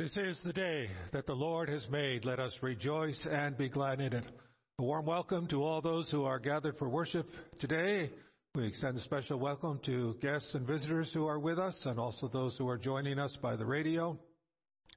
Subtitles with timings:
[0.00, 2.24] This is the day that the Lord has made.
[2.24, 4.24] Let us rejoice and be glad in it.
[4.78, 8.10] A warm welcome to all those who are gathered for worship today.
[8.54, 12.28] We extend a special welcome to guests and visitors who are with us, and also
[12.28, 14.18] those who are joining us by the radio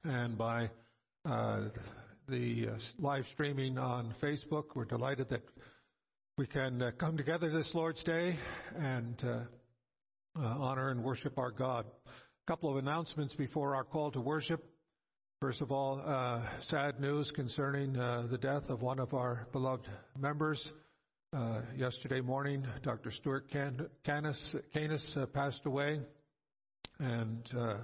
[0.04, 0.70] and by
[1.26, 1.64] uh,
[2.26, 4.68] the uh, live streaming on Facebook.
[4.74, 5.42] We're delighted that
[6.38, 8.38] we can uh, come together this Lord's Day
[8.74, 9.28] and uh,
[10.40, 11.84] uh, honor and worship our God.
[12.06, 14.64] A couple of announcements before our call to worship.
[15.44, 19.86] First of all, uh, sad news concerning uh, the death of one of our beloved
[20.18, 20.72] members.
[21.34, 23.10] Uh, yesterday morning, Dr.
[23.10, 26.00] Stuart Can- Canis, Canis uh, passed away,
[26.98, 27.76] and uh,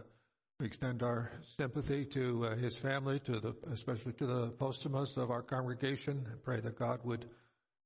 [0.59, 5.31] we extend our sympathy to uh, his family, to the, especially to the Postemas of
[5.31, 6.27] our congregation.
[6.43, 7.27] Pray that God would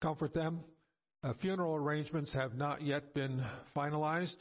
[0.00, 0.60] comfort them.
[1.40, 3.44] funeral arrangements have not yet been
[3.76, 4.36] finalized,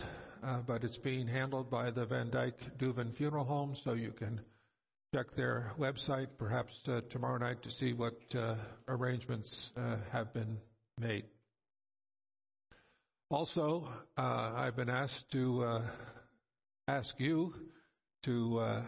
[0.68, 4.40] but it's being handled by the Van Dyke Duvin Funeral Home, so you can
[5.14, 8.56] check their website perhaps uh, tomorrow night to see what uh,
[8.88, 10.58] arrangements uh, have been
[11.00, 11.24] made.
[13.30, 13.88] Also,
[14.18, 14.22] uh,
[14.56, 15.82] I've been asked to uh,
[16.88, 17.54] ask you
[18.24, 18.82] to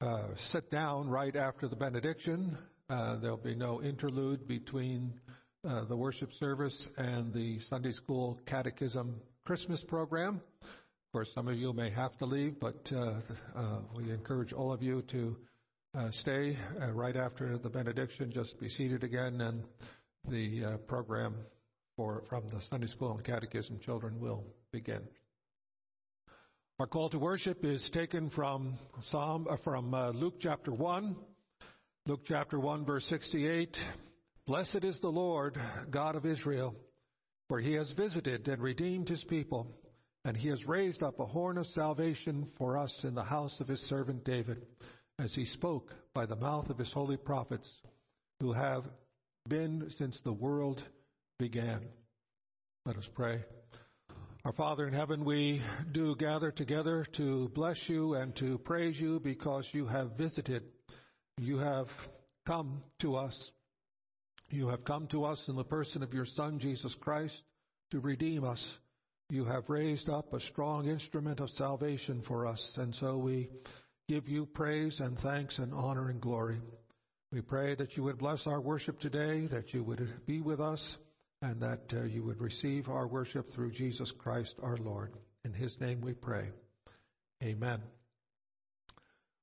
[0.00, 2.56] uh, sit down right after the benediction.
[2.88, 5.12] there'll be no interlude between
[5.62, 10.40] the worship service and the Sunday school catechism Christmas program
[11.14, 13.12] course, some of you may have to leave, but uh,
[13.54, 15.36] uh, we encourage all of you to
[15.96, 18.32] uh, stay uh, right after the benediction.
[18.32, 19.62] Just be seated again, and
[20.28, 21.36] the uh, program
[21.96, 25.02] for from the Sunday School and Catechism children will begin.
[26.80, 28.76] Our call to worship is taken from
[29.12, 31.14] Psalm uh, from Luke chapter one.
[32.08, 33.76] Luke chapter 1 verse 68.
[34.48, 35.56] Blessed is the Lord,
[35.92, 36.74] God of Israel,
[37.46, 39.68] for he has visited and redeemed his people
[40.24, 43.68] and he has raised up a horn of salvation for us in the house of
[43.68, 44.62] his servant David,
[45.18, 47.70] as he spoke by the mouth of his holy prophets,
[48.40, 48.84] who have
[49.48, 50.82] been since the world
[51.38, 51.80] began.
[52.86, 53.44] Let us pray.
[54.44, 55.62] Our Father in heaven, we
[55.92, 60.64] do gather together to bless you and to praise you because you have visited.
[61.38, 61.86] You have
[62.46, 63.50] come to us.
[64.50, 67.34] You have come to us in the person of your Son, Jesus Christ,
[67.90, 68.78] to redeem us
[69.30, 73.48] you have raised up a strong instrument of salvation for us, and so we
[74.08, 76.60] give you praise and thanks and honor and glory.
[77.32, 80.96] We pray that you would bless our worship today, that you would be with us,
[81.42, 85.12] and that uh, you would receive our worship through Jesus Christ our Lord.
[85.44, 86.48] In his name we pray.
[87.42, 87.80] Amen.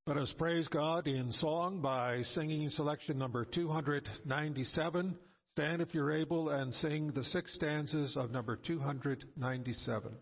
[0.07, 5.15] Let us praise God in song by singing selection number 297.
[5.57, 10.13] Stand if you're able and sing the six stanzas of number 297.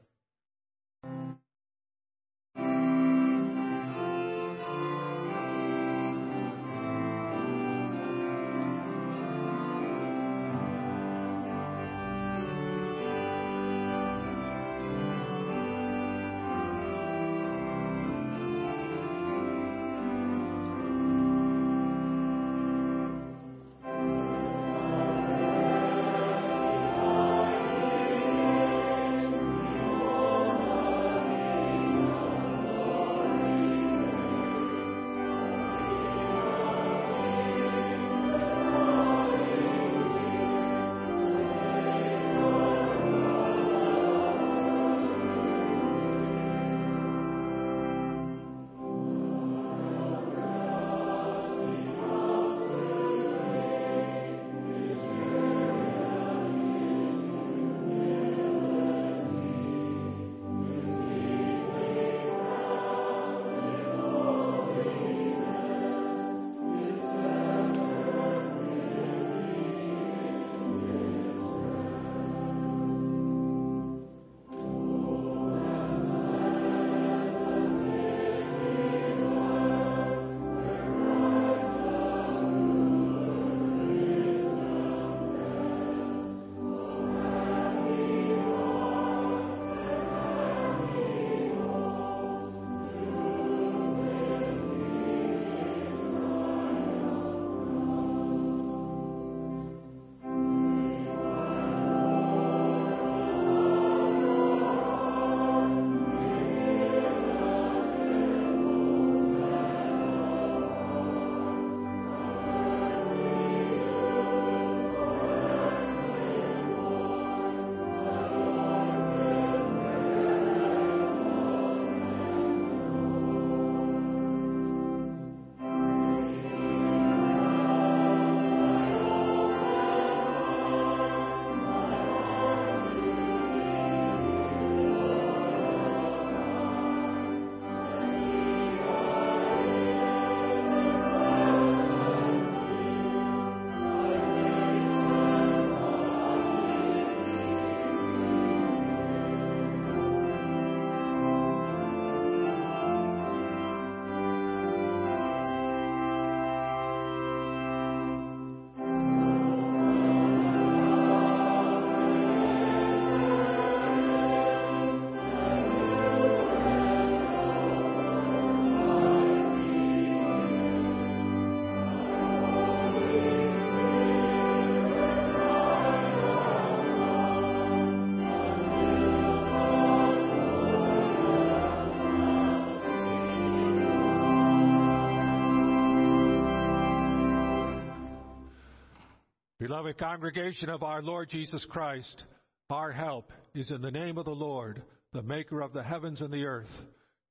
[189.60, 192.24] Beloved congregation of our Lord Jesus Christ,
[192.70, 196.32] our help is in the name of the Lord, the maker of the heavens and
[196.32, 196.72] the earth.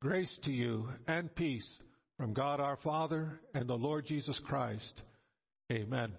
[0.03, 1.67] Grace to you and peace
[2.19, 5.03] from God our Father and the Lord Jesus Christ.
[5.73, 6.13] Amen.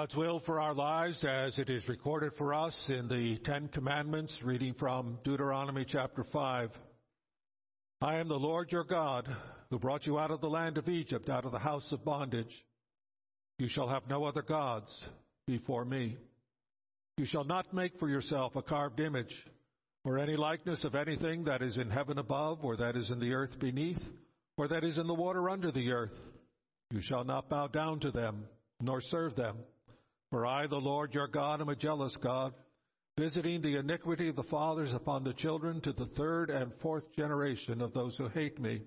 [0.00, 4.40] God's will for our lives as it is recorded for us in the Ten Commandments,
[4.42, 6.70] reading from Deuteronomy chapter 5.
[8.00, 9.28] I am the Lord your God,
[9.68, 12.64] who brought you out of the land of Egypt, out of the house of bondage.
[13.58, 15.04] You shall have no other gods
[15.46, 16.16] before me.
[17.18, 19.36] You shall not make for yourself a carved image,
[20.06, 23.34] or any likeness of anything that is in heaven above, or that is in the
[23.34, 24.02] earth beneath,
[24.56, 26.18] or that is in the water under the earth.
[26.90, 28.46] You shall not bow down to them
[28.80, 29.56] nor serve them.
[30.30, 32.54] For I, the Lord your God, am a jealous God,
[33.18, 37.80] visiting the iniquity of the fathers upon the children to the third and fourth generation
[37.80, 38.82] of those who hate me,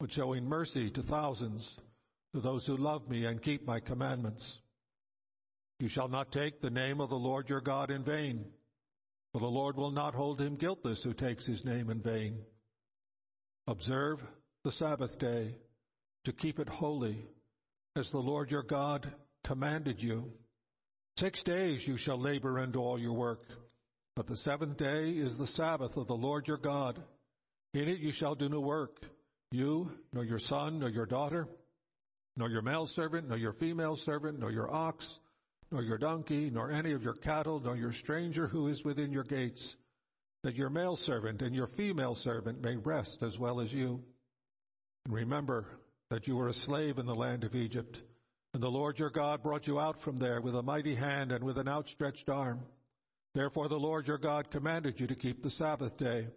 [0.00, 1.68] but showing mercy to thousands,
[2.34, 4.58] to those who love me and keep my commandments.
[5.78, 8.46] You shall not take the name of the Lord your God in vain,
[9.32, 12.38] for the Lord will not hold him guiltless who takes his name in vain.
[13.66, 14.20] Observe
[14.64, 15.54] the Sabbath day
[16.24, 17.26] to keep it holy
[17.94, 19.12] as the Lord your God
[19.44, 20.32] commanded you.
[21.18, 23.40] Six days you shall labor and do all your work,
[24.14, 27.02] but the seventh day is the Sabbath of the Lord your God.
[27.72, 28.98] In it you shall do no work,
[29.50, 31.48] you, nor your son, nor your daughter,
[32.36, 35.06] nor your male servant, nor your female servant, nor your ox,
[35.70, 39.24] nor your donkey, nor any of your cattle, nor your stranger who is within your
[39.24, 39.74] gates,
[40.42, 44.02] that your male servant and your female servant may rest as well as you.
[45.06, 45.66] And remember,
[46.10, 48.00] that you were a slave in the land of Egypt,
[48.56, 51.44] and the Lord your God brought you out from there with a mighty hand and
[51.44, 52.60] with an outstretched arm.
[53.34, 56.28] Therefore the Lord your God commanded you to keep the Sabbath day.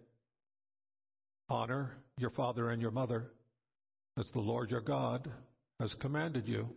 [1.48, 3.32] Honor your father and your mother,
[4.18, 5.32] as the Lord your God
[5.80, 6.68] has commanded you,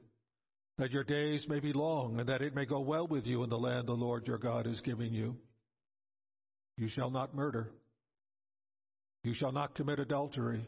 [0.78, 3.50] that your days may be long, and that it may go well with you in
[3.50, 5.36] the land the Lord your God is giving you.
[6.78, 7.70] You shall not murder.
[9.26, 10.66] You shall not commit adultery.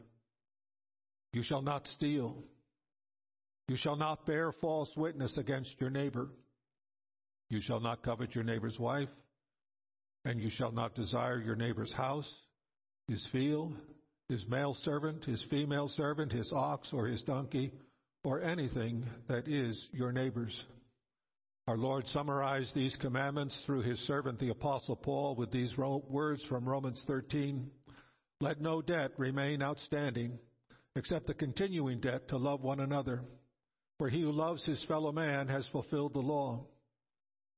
[1.31, 2.43] You shall not steal.
[3.67, 6.29] You shall not bear false witness against your neighbor.
[7.49, 9.09] You shall not covet your neighbor's wife.
[10.23, 12.31] And you shall not desire your neighbor's house,
[13.07, 13.75] his field,
[14.29, 17.71] his male servant, his female servant, his ox, or his donkey,
[18.23, 20.63] or anything that is your neighbor's.
[21.67, 26.67] Our Lord summarized these commandments through his servant the Apostle Paul with these words from
[26.67, 27.69] Romans 13
[28.41, 30.37] Let no debt remain outstanding
[30.95, 33.21] except the continuing debt to love one another.
[33.97, 36.65] For he who loves his fellow man has fulfilled the law.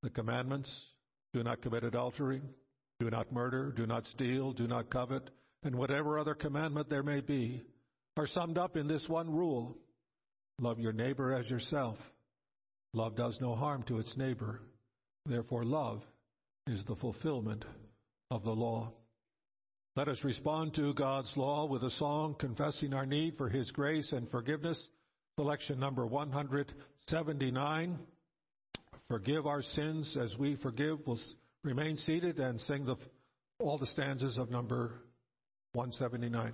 [0.04, 0.70] The commandments
[1.34, 2.42] do not commit adultery,
[3.00, 5.30] do not murder, do not steal, do not covet,
[5.64, 7.64] and whatever other commandment there may be
[8.18, 9.78] are summed up in this one rule
[10.60, 11.98] love your neighbor as yourself.
[12.94, 14.60] Love does no harm to its neighbor.
[15.26, 16.04] Therefore, love
[16.66, 17.64] is the fulfillment
[18.32, 18.92] of the law.
[19.96, 24.12] Let us respond to God's law with a song confessing our need for His grace
[24.12, 24.82] and forgiveness.
[25.40, 28.00] Selection number 179.
[29.08, 30.98] Forgive our sins as we forgive.
[31.06, 31.20] We'll
[31.64, 32.96] remain seated and sing the,
[33.60, 34.94] all the stanzas of number
[35.74, 36.54] 179.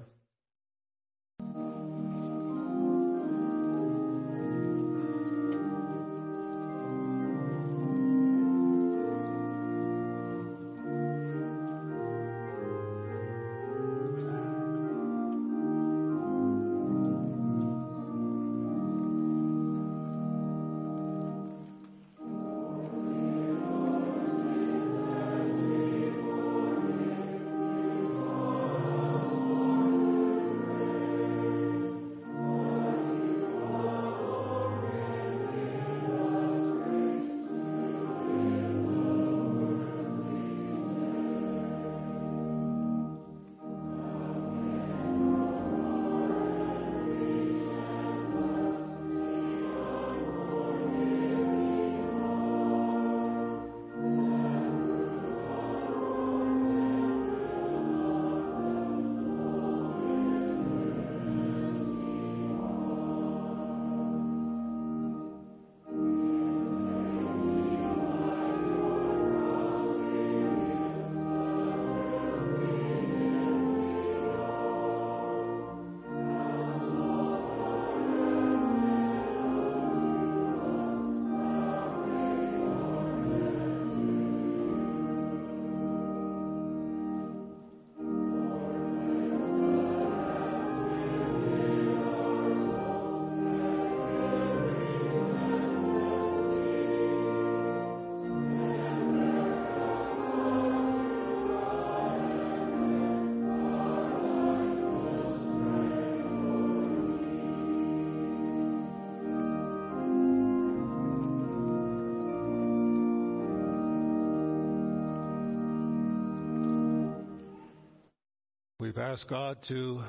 [119.13, 120.01] Ask God to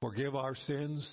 [0.00, 1.12] forgive our sins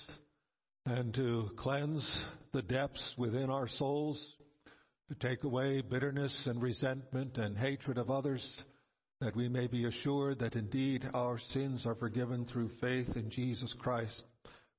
[0.86, 2.08] and to cleanse
[2.52, 4.24] the depths within our souls,
[5.08, 8.62] to take away bitterness and resentment and hatred of others,
[9.20, 13.74] that we may be assured that indeed our sins are forgiven through faith in Jesus
[13.80, 14.22] Christ.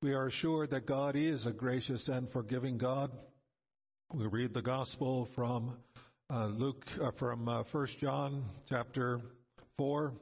[0.01, 3.12] We are assured that God is a gracious and forgiving God.
[4.13, 5.75] We read the gospel from
[6.33, 9.19] uh, Luke, uh, from uh, 1 John chapter
[9.77, 10.13] 4.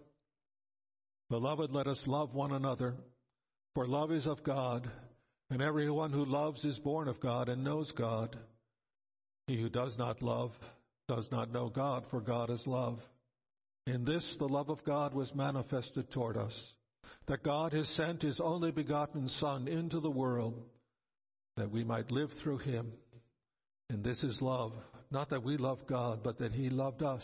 [1.30, 2.96] Beloved, let us love one another,
[3.74, 4.89] for love is of God,
[5.50, 8.38] and everyone who loves is born of God and knows God.
[9.48, 10.51] He who does not love
[11.08, 13.00] does not know God, for God is love.
[13.88, 16.58] In this the love of God was manifested toward us,
[17.27, 20.62] that God has sent his only begotten Son into the world,
[21.58, 22.92] that we might live through him.
[23.89, 24.74] And this is love,
[25.12, 27.24] not that we love God, but that he loved us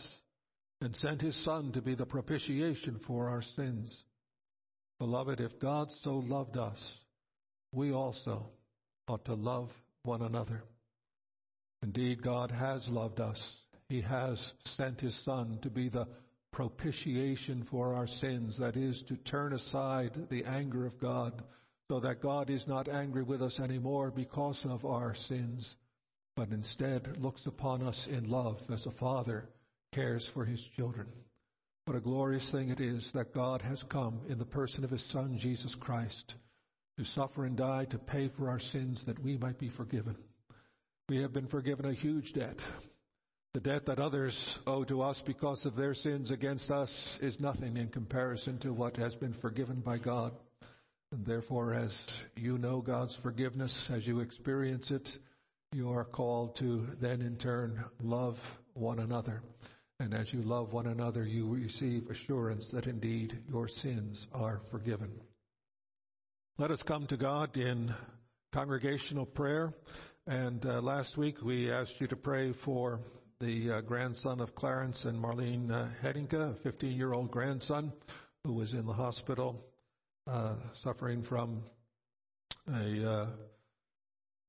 [0.82, 3.96] and sent his Son to be the propitiation for our sins.
[4.98, 6.80] Beloved, if God so loved us,
[7.74, 8.48] we also
[9.08, 9.70] ought to love
[10.04, 10.63] one another.
[11.84, 13.42] Indeed, God has loved us.
[13.89, 16.08] He has sent his Son to be the
[16.52, 21.44] propitiation for our sins, that is, to turn aside the anger of God,
[21.89, 25.76] so that God is not angry with us anymore because of our sins,
[26.36, 29.50] but instead looks upon us in love as a father
[29.93, 31.08] cares for his children.
[31.86, 35.04] What a glorious thing it is that God has come in the person of his
[35.12, 36.36] Son, Jesus Christ,
[36.97, 40.15] to suffer and die to pay for our sins that we might be forgiven.
[41.08, 42.58] We have been forgiven a huge debt.
[43.56, 47.78] The debt that others owe to us because of their sins against us is nothing
[47.78, 50.34] in comparison to what has been forgiven by God.
[51.12, 51.97] And therefore, as
[52.36, 55.10] you know God's forgiveness, as you experience it,
[55.71, 58.36] you are called to then in turn love
[58.75, 59.41] one another.
[60.00, 65.12] And as you love one another, you receive assurance that indeed your sins are forgiven.
[66.58, 67.94] Let us come to God in
[68.54, 69.74] congregational prayer.
[70.26, 73.00] And uh, last week we asked you to pray for
[73.42, 77.92] the uh, grandson of Clarence and Marlene uh, Hettinga, a 15 year old grandson
[78.46, 79.66] who was in the hospital
[80.28, 81.62] uh, suffering from
[82.74, 83.28] a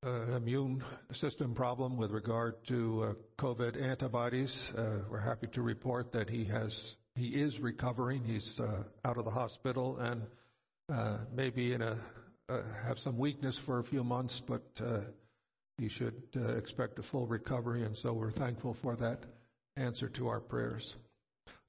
[0.05, 0.83] uh, immune
[1.13, 4.55] system problem with regard to uh, COVID antibodies.
[4.77, 8.25] Uh, we're happy to report that he has he is recovering.
[8.25, 10.23] He's uh, out of the hospital and
[10.91, 11.99] uh, maybe in a
[12.49, 14.63] uh, have some weakness for a few months, but
[15.79, 16.21] he should
[16.57, 17.85] expect a full recovery.
[17.85, 19.21] And so we're thankful for that
[19.77, 20.95] answer to our prayers.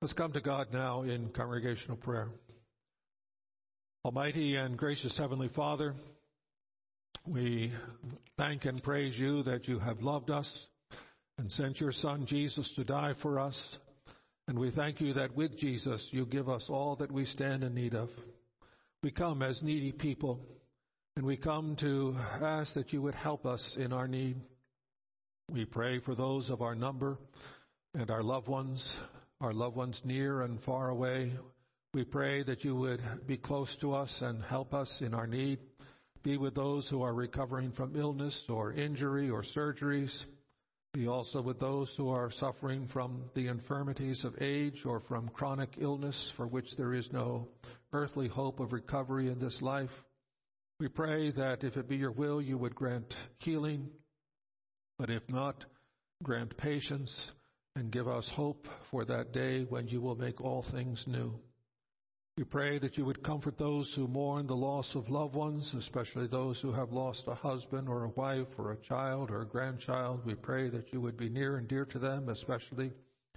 [0.01, 2.29] Let's come to God now in congregational prayer.
[4.03, 5.93] Almighty and gracious Heavenly Father.
[7.27, 7.71] We
[8.35, 10.49] thank and praise you that you have loved us
[11.37, 13.77] and sent your Son Jesus to die for us.
[14.47, 17.75] And we thank you that with Jesus you give us all that we stand in
[17.75, 18.09] need of.
[19.03, 20.39] We come as needy people,
[21.15, 24.37] and we come to ask that you would help us in our need.
[25.51, 27.17] We pray for those of our number
[27.93, 28.95] and our loved ones,
[29.41, 31.33] our loved ones near and far away.
[31.93, 35.59] We pray that you would be close to us and help us in our need.
[36.23, 40.15] Be with those who are recovering from illness or injury or surgeries.
[40.93, 45.69] Be also with those who are suffering from the infirmities of age or from chronic
[45.79, 47.47] illness for which there is no
[47.93, 49.89] earthly hope of recovery in this life.
[50.79, 53.89] We pray that if it be your will, you would grant healing,
[54.99, 55.63] but if not,
[56.21, 57.31] grant patience
[57.75, 61.33] and give us hope for that day when you will make all things new.
[62.37, 66.27] We pray that you would comfort those who mourn the loss of loved ones, especially
[66.27, 70.25] those who have lost a husband or a wife or a child or a grandchild.
[70.25, 72.93] We pray that you would be near and dear to them, especially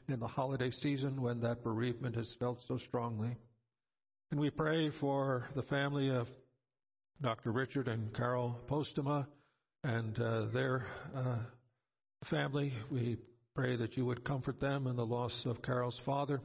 [0.08, 3.36] in the holiday season when that bereavement is felt so strongly.
[4.30, 6.28] And we pray for the family of
[7.20, 7.50] Dr.
[7.50, 9.26] Richard and Carol Postema
[9.82, 11.38] and uh, their uh,
[12.30, 12.72] family.
[12.92, 13.18] We
[13.56, 16.40] pray that you would comfort them in the loss of Carol's father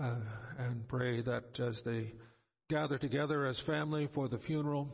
[0.00, 0.16] uh,
[0.58, 2.12] and pray that as they
[2.70, 4.88] gather together as family for the funeral,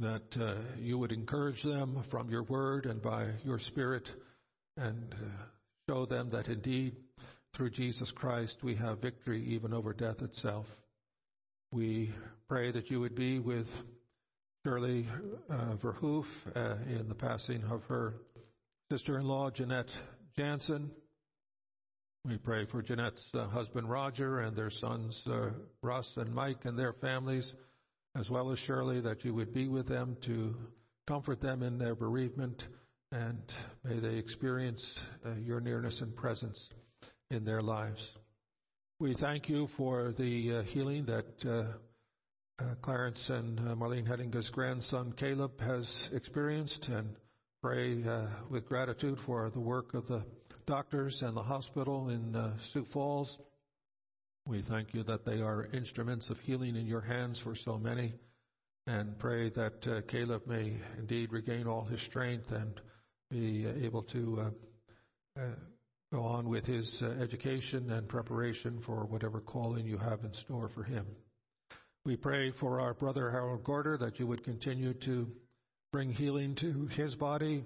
[0.00, 4.08] that uh, you would encourage them from your word and by your spirit
[4.76, 5.44] and uh,
[5.88, 6.94] show them that indeed
[7.54, 10.66] through Jesus Christ we have victory even over death itself.
[11.72, 12.12] We
[12.48, 13.66] pray that you would be with
[14.64, 15.08] Shirley
[15.48, 18.14] uh, Verhoof uh, in the passing of her
[18.90, 19.90] sister in law, Jeanette
[20.36, 20.90] Jansen.
[22.26, 26.76] We pray for Jeanette's uh, husband Roger and their sons uh, Russ and Mike and
[26.76, 27.54] their families,
[28.16, 30.56] as well as Shirley, that you would be with them to
[31.06, 32.64] comfort them in their bereavement,
[33.12, 33.40] and
[33.84, 34.84] may they experience
[35.24, 36.68] uh, your nearness and presence
[37.30, 38.04] in their lives.
[38.98, 45.12] We thank you for the uh, healing that uh, uh, Clarence and Marlene Hettinga's grandson
[45.16, 47.14] Caleb has experienced, and
[47.62, 48.02] pray
[48.50, 50.24] with gratitude for the work of the
[50.66, 53.38] doctors and the hospital in uh, Sioux Falls.
[54.46, 58.14] We thank you that they are instruments of healing in your hands for so many,
[58.86, 62.80] and pray that uh, Caleb may indeed regain all his strength and
[63.30, 64.52] be able to
[65.36, 65.40] uh,
[66.12, 70.82] go on with his education and preparation for whatever calling you have in store for
[70.82, 71.06] him.
[72.04, 75.28] We pray for our brother Harold Gorder that you would continue to
[75.92, 77.64] bring healing to his body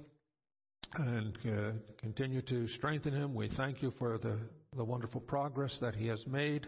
[0.95, 3.35] and uh, continue to strengthen him.
[3.35, 4.39] We thank you for the,
[4.77, 6.67] the wonderful progress that he has made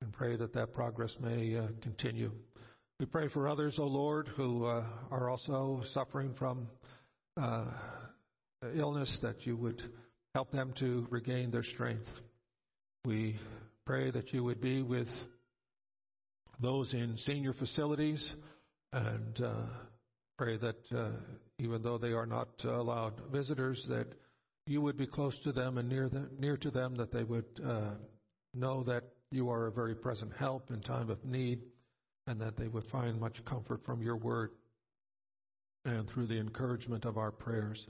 [0.00, 2.32] and pray that that progress may uh, continue.
[3.00, 6.68] We pray for others, O oh Lord, who uh, are also suffering from
[7.40, 7.64] uh,
[8.76, 9.82] illness, that you would
[10.34, 12.06] help them to regain their strength.
[13.04, 13.38] We
[13.86, 15.08] pray that you would be with
[16.60, 18.34] those in senior facilities
[18.92, 19.64] and uh,
[20.38, 21.10] pray that uh,
[21.62, 24.08] even though they are not allowed visitors, that
[24.66, 27.44] you would be close to them and near, the, near to them, that they would
[27.64, 27.90] uh,
[28.52, 31.60] know that you are a very present help in time of need,
[32.26, 34.50] and that they would find much comfort from your word
[35.84, 37.86] and through the encouragement of our prayers.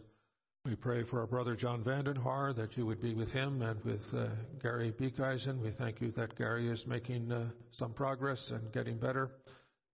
[0.66, 4.02] We pray for our brother John Vandenhar that you would be with him and with
[4.14, 4.28] uh,
[4.62, 5.60] Gary Beekeisen.
[5.60, 9.30] We thank you that Gary is making uh, some progress and getting better.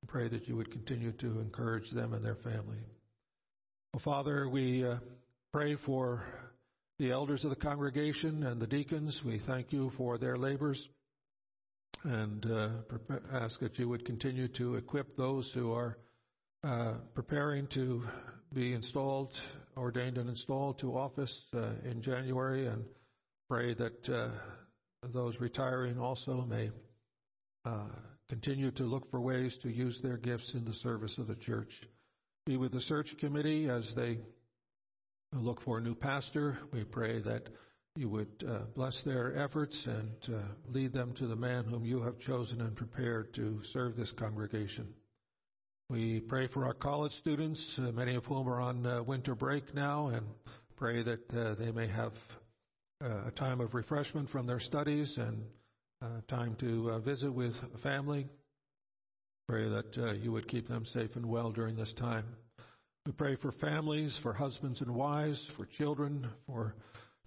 [0.02, 2.78] We pray that you would continue to encourage them and their family.
[3.94, 4.96] Well, Father, we uh,
[5.51, 6.22] pray for
[6.98, 9.18] the elders of the congregation and the deacons.
[9.24, 10.87] We thank you for their labors
[12.05, 12.68] and uh,
[13.33, 15.96] ask that you would continue to equip those who are
[16.62, 18.03] uh, preparing to
[18.55, 19.33] be installed,
[19.74, 22.85] ordained and installed to office uh, in January, and
[23.48, 24.29] pray that uh,
[25.14, 26.70] those retiring also may
[27.64, 27.87] uh,
[28.29, 31.72] continue to look for ways to use their gifts in the service of the church.
[32.48, 34.20] Be with the search committee as they
[35.34, 36.56] look for a new pastor.
[36.72, 37.42] We pray that
[37.94, 42.00] you would uh, bless their efforts and uh, lead them to the man whom you
[42.00, 44.88] have chosen and prepared to serve this congregation.
[45.90, 49.74] We pray for our college students, uh, many of whom are on uh, winter break
[49.74, 50.24] now, and
[50.74, 52.14] pray that uh, they may have
[53.04, 55.44] uh, a time of refreshment from their studies and
[56.28, 58.26] time to visit with family.
[59.48, 62.26] Pray that uh, you would keep them safe and well during this time.
[63.06, 66.74] We pray for families, for husbands and wives, for children, for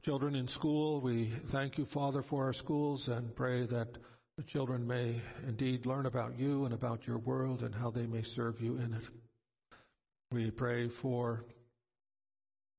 [0.03, 1.01] children in school.
[1.01, 3.87] We thank you, Father, for our schools and pray that
[4.37, 8.21] the children may indeed learn about you and about your world and how they may
[8.21, 9.03] serve you in it.
[10.31, 11.43] We pray for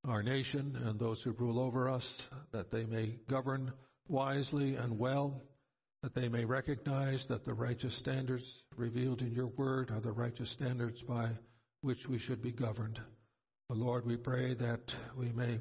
[0.06, 2.08] our nation and those who rule over us
[2.52, 3.72] that they may govern
[4.06, 5.42] wisely and well,
[6.02, 8.44] that they may recognize that the righteous standards
[8.76, 11.30] revealed in your word are the righteous standards by
[11.82, 13.00] which we should be governed.
[13.70, 14.80] Lord, we pray that
[15.16, 15.58] we may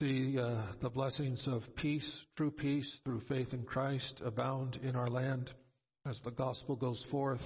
[0.00, 5.08] see uh, the blessings of peace, true peace through faith in Christ abound in our
[5.08, 5.50] land
[6.08, 7.40] as the gospel goes forth.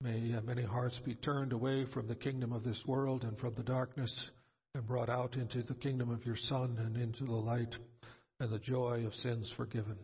[0.00, 3.54] May uh, many hearts be turned away from the kingdom of this world and from
[3.54, 4.30] the darkness
[4.74, 7.74] and brought out into the kingdom of your Son and into the light
[8.38, 9.96] and the joy of sins forgiven.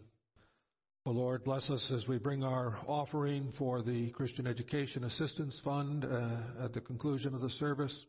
[1.06, 6.02] O Lord, bless us as we bring our offering for the Christian Education Assistance Fund
[6.02, 8.06] uh, at the conclusion of the service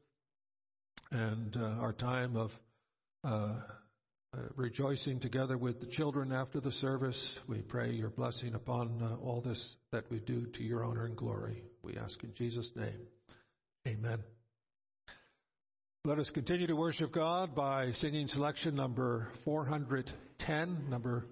[1.12, 2.52] and uh, our time of
[3.26, 3.58] uh, uh,
[4.56, 7.38] rejoicing together with the children after the service.
[7.50, 11.18] We pray your blessing upon uh, all this that we do to your honor and
[11.18, 11.64] glory.
[11.84, 13.08] We ask in Jesus' name.
[13.86, 14.20] Amen.
[16.06, 21.26] Let us continue to worship God by singing selection number 410, number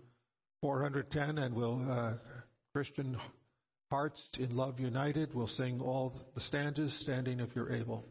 [0.63, 2.13] 410, and we'll, uh,
[2.71, 3.17] Christian
[3.91, 8.05] Hearts in Love United, we'll sing all the stanzas, standing if you're able.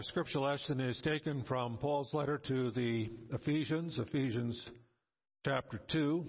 [0.00, 4.66] Our scripture lesson is taken from Paul's letter to the Ephesians, Ephesians
[5.44, 6.24] chapter 2,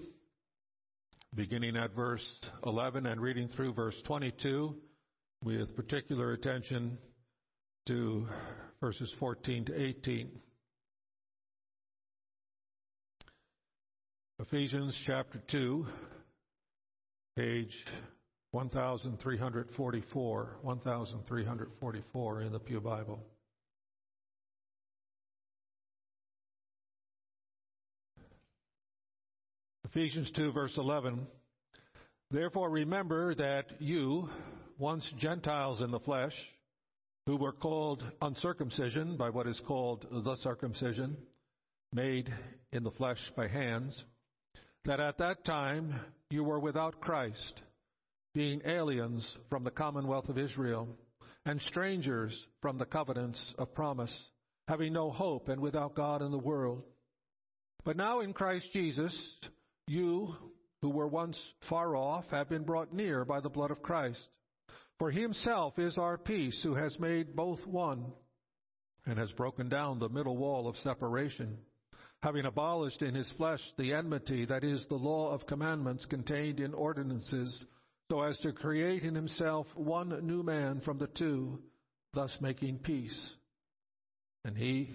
[1.34, 4.74] beginning at verse 11 and reading through verse 22,
[5.42, 6.98] with particular attention
[7.86, 8.28] to
[8.78, 10.30] verses 14 to 18.
[14.38, 15.86] Ephesians chapter 2,
[17.38, 17.86] page
[18.50, 23.24] 1344, 1344 in the Pew Bible.
[29.94, 31.26] Ephesians 2, verse 11.
[32.30, 34.26] Therefore, remember that you,
[34.78, 36.32] once Gentiles in the flesh,
[37.26, 41.18] who were called uncircumcision by what is called the circumcision,
[41.92, 42.32] made
[42.72, 44.02] in the flesh by hands,
[44.86, 45.94] that at that time
[46.30, 47.60] you were without Christ,
[48.34, 50.88] being aliens from the commonwealth of Israel,
[51.44, 54.30] and strangers from the covenants of promise,
[54.68, 56.82] having no hope and without God in the world.
[57.84, 59.14] But now in Christ Jesus,
[59.86, 60.34] you
[60.80, 64.28] who were once far off have been brought near by the blood of Christ.
[64.98, 68.12] For he himself is our peace, who has made both one,
[69.06, 71.58] and has broken down the middle wall of separation,
[72.22, 76.74] having abolished in his flesh the enmity, that is, the law of commandments contained in
[76.74, 77.64] ordinances,
[78.10, 81.58] so as to create in himself one new man from the two,
[82.12, 83.34] thus making peace.
[84.44, 84.90] And he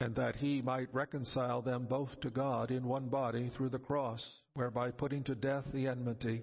[0.00, 4.22] and that he might reconcile them both to God in one body through the cross,
[4.54, 6.42] whereby putting to death the enmity.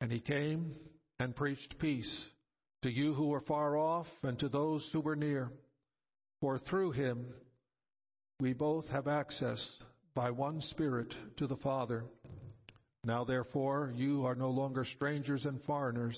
[0.00, 0.74] And he came
[1.18, 2.28] and preached peace
[2.82, 5.50] to you who were far off and to those who were near.
[6.40, 7.26] For through him
[8.38, 9.68] we both have access
[10.14, 12.04] by one Spirit to the Father.
[13.02, 16.16] Now therefore you are no longer strangers and foreigners,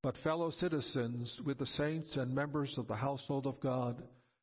[0.00, 4.00] but fellow citizens with the saints and members of the household of God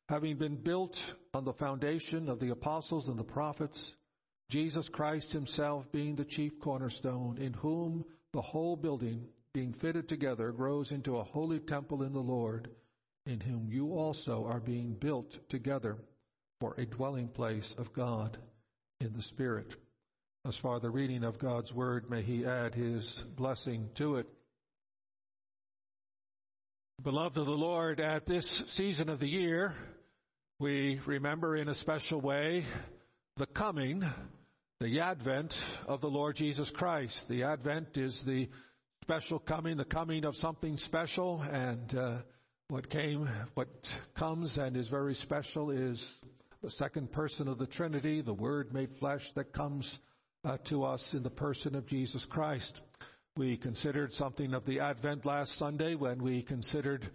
[0.08, 0.96] having been built
[1.32, 3.92] on the foundation of the apostles and the prophets,
[4.50, 10.52] Jesus Christ himself being the chief cornerstone, in whom the whole building, being fitted together,
[10.52, 12.68] grows into a holy temple in the Lord,
[13.26, 15.96] in whom you also are being built together
[16.60, 18.36] for a dwelling place of God
[19.00, 19.74] in the Spirit.
[20.46, 24.26] As far the reading of God's word, may he add his blessing to it.
[27.02, 29.74] Beloved of the Lord, at this season of the year,
[30.64, 32.64] we remember in a special way
[33.36, 34.02] the coming,
[34.80, 35.52] the advent
[35.86, 37.22] of the Lord Jesus Christ.
[37.28, 38.48] The advent is the
[39.02, 42.16] special coming, the coming of something special, and uh,
[42.68, 43.68] what came, what
[44.16, 46.02] comes and is very special is
[46.62, 49.98] the second person of the Trinity, the Word made flesh that comes
[50.46, 52.80] uh, to us in the person of Jesus Christ.
[53.36, 57.06] We considered something of the Advent last Sunday when we considered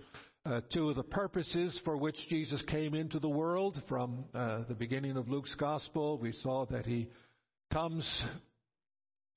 [0.49, 3.81] uh, two of the purposes for which Jesus came into the world.
[3.87, 7.07] From uh, the beginning of Luke's Gospel, we saw that he
[7.71, 8.23] comes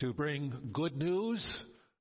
[0.00, 1.46] to bring good news,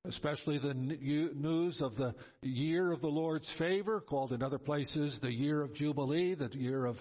[0.06, 5.32] especially the news of the year of the Lord's favor, called in other places the
[5.32, 6.96] year of Jubilee, the year of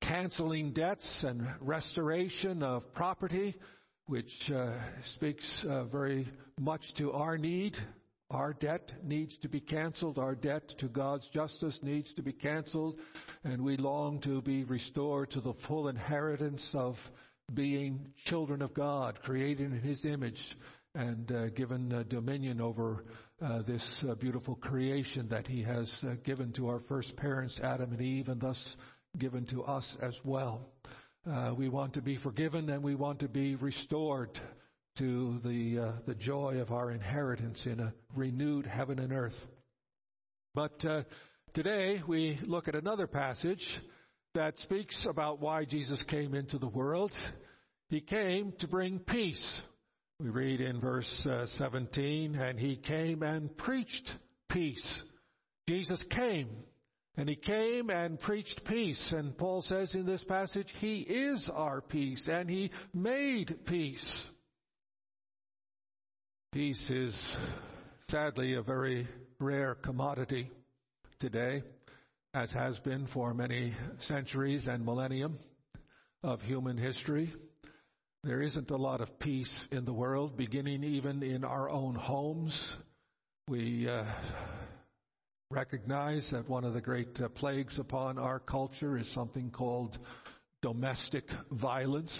[0.00, 3.54] canceling debts and restoration of property
[4.06, 4.74] which uh,
[5.14, 7.76] speaks uh, very much to our need.
[8.32, 10.18] Our debt needs to be canceled.
[10.18, 12.98] Our debt to God's justice needs to be canceled.
[13.44, 16.96] And we long to be restored to the full inheritance of
[17.52, 20.40] being children of God, created in His image
[20.94, 23.04] and uh, given uh, dominion over
[23.42, 25.92] uh, this uh, beautiful creation that He has
[26.24, 28.76] given to our first parents, Adam and Eve, and thus
[29.18, 30.70] given to us as well.
[31.30, 34.40] Uh, we want to be forgiven and we want to be restored
[34.98, 39.36] to the, uh, the joy of our inheritance in a renewed heaven and earth.
[40.54, 41.02] But uh,
[41.54, 43.66] today we look at another passage
[44.34, 47.12] that speaks about why Jesus came into the world.
[47.88, 49.62] He came to bring peace.
[50.20, 54.12] We read in verse uh, 17, and he came and preached
[54.48, 55.02] peace.
[55.68, 56.48] Jesus came
[57.16, 59.12] and he came and preached peace.
[59.14, 64.26] And Paul says in this passage, He is our peace, and He made peace.
[66.52, 67.36] Peace is
[68.10, 69.08] sadly a very
[69.40, 70.50] rare commodity
[71.18, 71.62] today,
[72.34, 75.38] as has been for many centuries and millennium
[76.22, 77.32] of human history.
[78.22, 82.74] There isn't a lot of peace in the world, beginning even in our own homes.
[83.48, 84.04] We uh,
[85.50, 89.96] recognize that one of the great uh, plagues upon our culture is something called
[90.60, 92.14] domestic violence,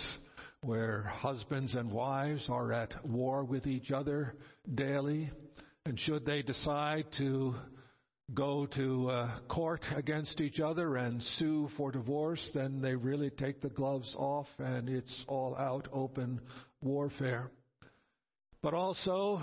[0.62, 4.34] where husbands and wives are at war with each other
[4.72, 5.30] daily.
[5.84, 7.54] And should they decide to
[8.32, 13.60] go to uh, court against each other and sue for divorce, then they really take
[13.60, 16.40] the gloves off and it's all out open
[16.80, 17.50] warfare.
[18.62, 19.42] But also,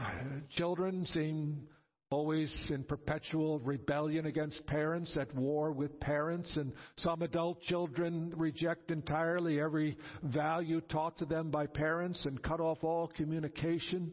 [0.49, 1.67] children seem
[2.12, 8.89] always in perpetual rebellion against parents, at war with parents, and some adult children reject
[8.89, 14.12] entirely every value taught to them by parents and cut off all communication.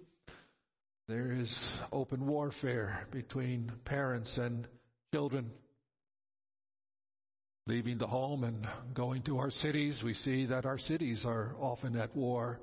[1.08, 1.54] There is
[1.90, 4.68] open warfare between parents and
[5.14, 5.50] children.
[7.66, 11.96] Leaving the home and going to our cities, we see that our cities are often
[11.96, 12.60] at war.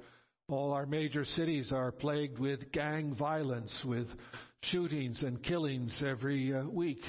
[0.48, 4.08] All our major cities are plagued with gang violence, with
[4.72, 7.02] shootings and killings every uh, week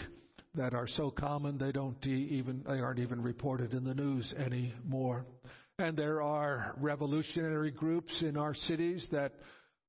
[0.55, 5.25] that are so common they don't even they aren't even reported in the news anymore.
[5.79, 9.33] And there are revolutionary groups in our cities that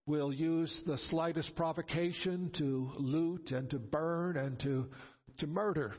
[0.08, 4.90] will use the slightest provocation to loot and to burn and to
[5.40, 5.94] to murder.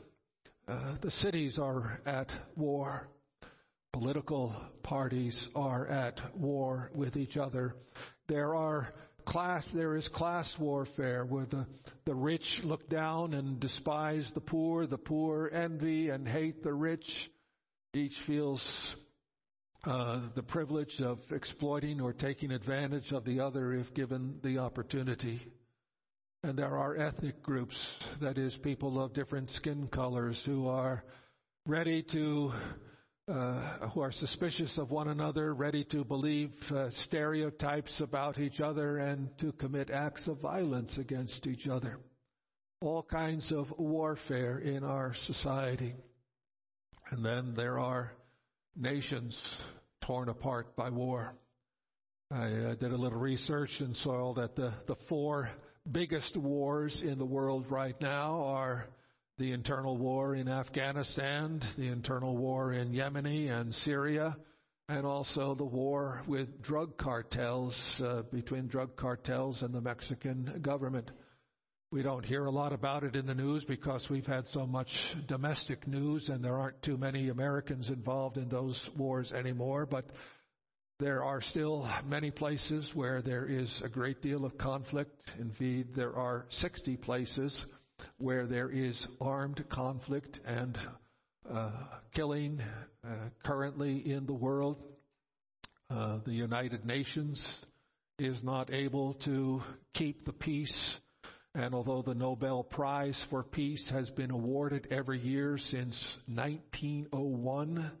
[0.67, 3.07] Uh, the cities are at war.
[3.93, 7.75] Political parties are at war with each other.
[8.27, 8.93] There are
[9.27, 11.67] class, there is class warfare where the,
[12.05, 17.05] the rich look down and despise the poor, the poor envy and hate the rich.
[17.93, 18.61] Each feels
[19.83, 25.41] uh, the privilege of exploiting or taking advantage of the other if given the opportunity.
[26.43, 27.77] And there are ethnic groups,
[28.21, 31.03] that is, people of different skin colors who are
[31.65, 32.53] ready to
[33.27, 38.97] uh, who are suspicious of one another, ready to believe uh, stereotypes about each other,
[38.97, 41.97] and to commit acts of violence against each other.
[42.81, 45.93] All kinds of warfare in our society.
[47.11, 48.13] And then there are
[48.75, 49.37] nations
[50.05, 51.33] torn apart by war.
[52.31, 55.49] I uh, did a little research and saw that the, the four
[55.91, 58.87] biggest wars in the world right now are
[59.37, 64.35] the internal war in Afghanistan, the internal war in Yemen and Syria,
[64.89, 71.11] and also the war with drug cartels, uh, between drug cartels and the Mexican government.
[71.91, 74.89] We don't hear a lot about it in the news because we've had so much
[75.27, 80.05] domestic news and there aren't too many Americans involved in those wars anymore, but
[80.99, 85.21] there are still many places where there is a great deal of conflict.
[85.39, 87.65] Indeed, there are 60 places
[88.17, 90.77] where there is armed conflict and
[91.51, 91.71] uh,
[92.13, 92.61] killing
[93.05, 93.09] uh,
[93.45, 94.77] currently in the world.
[95.89, 97.41] Uh, the United Nations
[98.19, 99.61] is not able to
[99.93, 100.97] keep the peace.
[101.55, 105.95] And although the Nobel Prize for Peace has been awarded every year since
[106.27, 107.91] 1901,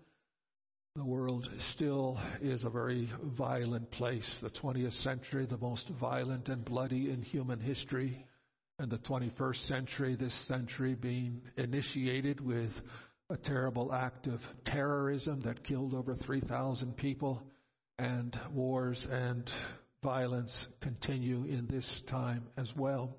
[0.95, 4.37] the world still is a very violent place.
[4.41, 8.25] The 20th century, the most violent and bloody in human history
[8.79, 12.71] and the 21st century, this century being initiated with
[13.29, 17.41] a terrible act of terrorism that killed over 3,000 people,
[17.97, 19.49] and wars and
[20.03, 23.17] violence continue in this time as well.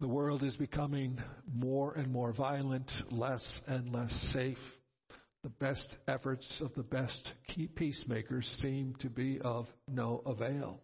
[0.00, 1.20] The world is becoming
[1.54, 4.58] more and more violent, less and less safe.
[5.44, 7.32] The best efforts of the best
[7.76, 10.80] peacemakers seem to be of no avail.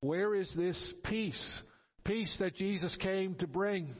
[0.00, 1.62] Where is this peace
[2.04, 3.94] peace that Jesus came to bring.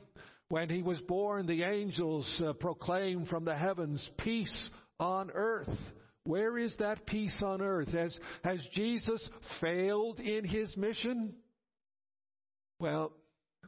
[0.49, 5.69] When he was born, the angels uh, proclaimed from the heavens, peace on earth.
[6.25, 7.93] Where is that peace on earth?
[7.93, 9.27] Has, has Jesus
[9.61, 11.35] failed in his mission?
[12.79, 13.13] Well,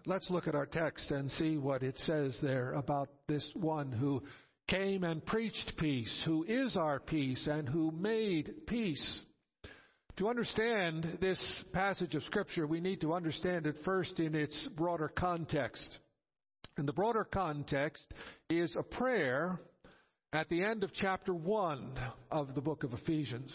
[0.06, 4.22] let's look at our text and see what it says there about this one who
[4.68, 9.20] came and preached peace, who is our peace, and who made peace.
[10.18, 11.42] To understand this
[11.72, 15.98] passage of Scripture, we need to understand it first in its broader context.
[16.76, 18.12] And the broader context
[18.50, 19.58] is a prayer
[20.34, 21.98] at the end of chapter 1
[22.30, 23.52] of the book of Ephesians,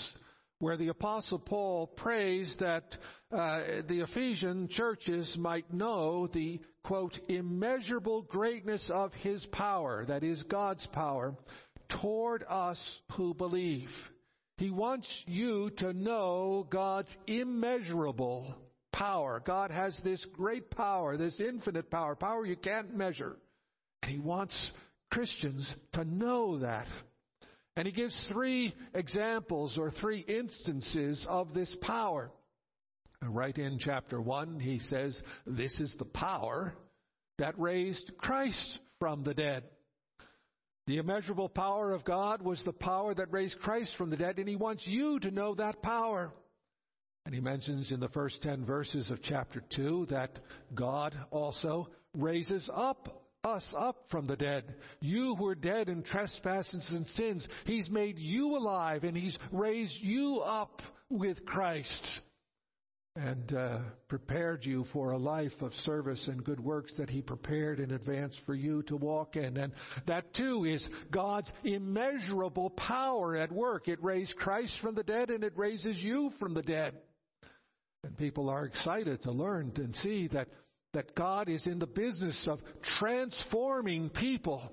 [0.58, 2.98] where the Apostle Paul prays that
[3.32, 10.42] uh, the Ephesian churches might know the, quote, immeasurable greatness of his power, that is
[10.42, 11.36] God's power,
[12.02, 12.80] toward us
[13.12, 13.92] who believe.
[14.58, 18.56] He wants you to know God's immeasurable
[18.92, 19.42] power.
[19.46, 23.38] God has this great power, this infinite power, power you can't measure.
[24.02, 24.72] And He wants
[25.12, 26.88] Christians to know that.
[27.76, 32.32] And He gives three examples or three instances of this power.
[33.22, 36.74] Right in chapter 1, He says, This is the power
[37.38, 39.66] that raised Christ from the dead.
[40.88, 44.48] The immeasurable power of God was the power that raised Christ from the dead, and
[44.48, 46.32] He wants you to know that power.
[47.26, 50.40] And He mentions in the first 10 verses of chapter 2 that
[50.74, 54.76] God also raises up us up from the dead.
[55.00, 60.02] You who were dead in trespasses and sins, He's made you alive and He's raised
[60.02, 62.22] you up with Christ
[63.18, 67.80] and uh, prepared you for a life of service and good works that He prepared
[67.80, 69.58] in advance for you to walk in.
[69.58, 69.74] And
[70.06, 73.88] that too is God's immeasurable power at work.
[73.88, 76.94] It raised Christ from the dead and it raises you from the dead.
[78.04, 80.50] And people are excited to learn and see that,
[80.94, 82.60] that God is in the business of
[83.00, 84.72] transforming people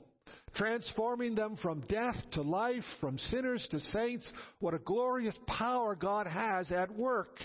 [0.56, 4.32] transforming them from death to life, from sinners to saints.
[4.60, 7.40] What a glorious power God has at work.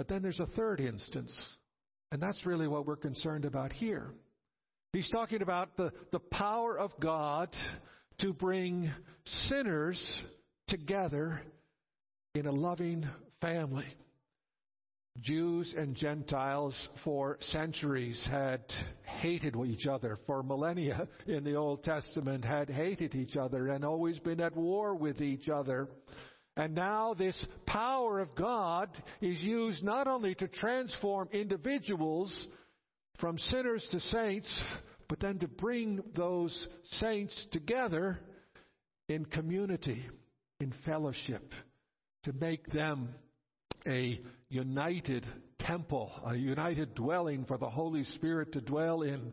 [0.00, 1.36] But then there's a third instance,
[2.10, 4.06] and that's really what we're concerned about here.
[4.94, 7.54] He's talking about the, the power of God
[8.20, 8.90] to bring
[9.26, 10.22] sinners
[10.68, 11.42] together
[12.34, 13.06] in a loving
[13.42, 13.94] family.
[15.20, 16.74] Jews and Gentiles
[17.04, 18.62] for centuries had
[19.02, 20.16] hated each other.
[20.26, 24.94] For millennia in the Old Testament had hated each other and always been at war
[24.94, 25.88] with each other.
[26.56, 28.90] And now this power of God
[29.20, 32.48] is used not only to transform individuals
[33.18, 34.62] from sinners to saints,
[35.08, 38.18] but then to bring those saints together
[39.08, 40.04] in community,
[40.60, 41.52] in fellowship,
[42.24, 43.14] to make them
[43.86, 45.26] a united
[45.58, 49.32] temple, a united dwelling for the Holy Spirit to dwell in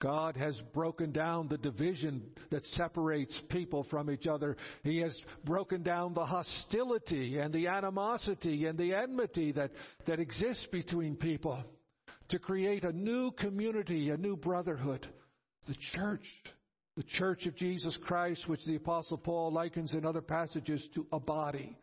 [0.00, 4.56] God has broken down the division that separates people from each other.
[4.82, 9.70] He has broken down the hostility and the animosity and the enmity that,
[10.06, 11.64] that exists between people
[12.28, 15.06] to create a new community, a new brotherhood.
[15.66, 16.26] The church,
[16.96, 21.20] the church of Jesus Christ, which the apostle Paul likens in other passages to a
[21.20, 21.78] body.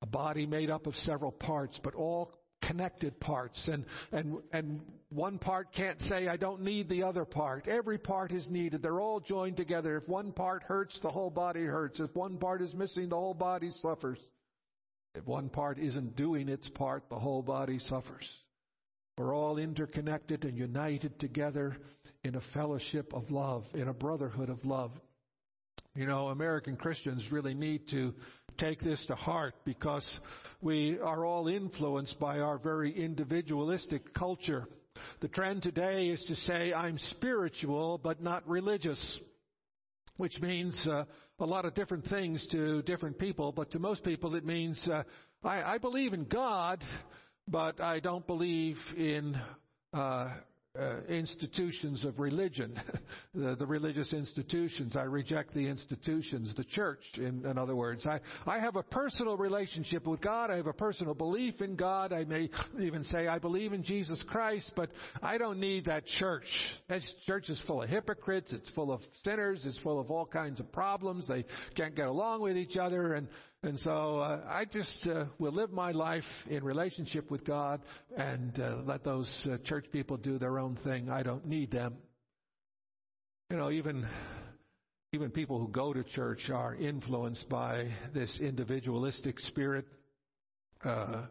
[0.00, 2.32] A body made up of several parts, but all
[2.62, 7.68] connected parts and, and, and one part can't say, I don't need the other part.
[7.68, 8.82] Every part is needed.
[8.82, 9.98] They're all joined together.
[9.98, 12.00] If one part hurts, the whole body hurts.
[12.00, 14.18] If one part is missing, the whole body suffers.
[15.14, 18.28] If one part isn't doing its part, the whole body suffers.
[19.18, 21.76] We're all interconnected and united together
[22.24, 24.92] in a fellowship of love, in a brotherhood of love.
[25.94, 28.14] You know, American Christians really need to
[28.58, 30.06] take this to heart because
[30.60, 34.66] we are all influenced by our very individualistic culture.
[35.20, 39.18] The trend today is to say, I'm spiritual but not religious,
[40.16, 41.04] which means uh,
[41.40, 45.02] a lot of different things to different people, but to most people it means uh,
[45.42, 46.84] I, I, believe in God,
[47.48, 49.36] but I don't believe in
[49.92, 50.28] uh,
[50.78, 52.80] uh, institutions of religion,
[53.34, 54.96] the, the, religious institutions.
[54.96, 58.06] I reject the institutions, the church, in, in, other words.
[58.06, 60.50] I, I have a personal relationship with God.
[60.50, 62.14] I have a personal belief in God.
[62.14, 62.48] I may
[62.80, 64.88] even say I believe in Jesus Christ, but
[65.22, 66.48] I don't need that church.
[66.88, 68.50] That church is full of hypocrites.
[68.52, 69.66] It's full of sinners.
[69.66, 71.28] It's full of all kinds of problems.
[71.28, 71.44] They
[71.74, 73.12] can't get along with each other.
[73.12, 73.28] And
[73.64, 77.80] and so uh, I just uh, will live my life in relationship with God
[78.16, 81.08] and uh, let those uh, church people do their own thing.
[81.08, 81.94] I don't need them.
[83.50, 84.08] You know, even
[85.12, 89.86] even people who go to church are influenced by this individualistic spirit.
[90.84, 91.26] Uh,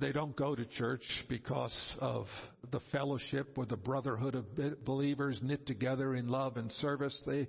[0.00, 2.26] they don't go to church because of
[2.72, 7.22] the fellowship or the brotherhood of believers knit together in love and service.
[7.24, 7.48] They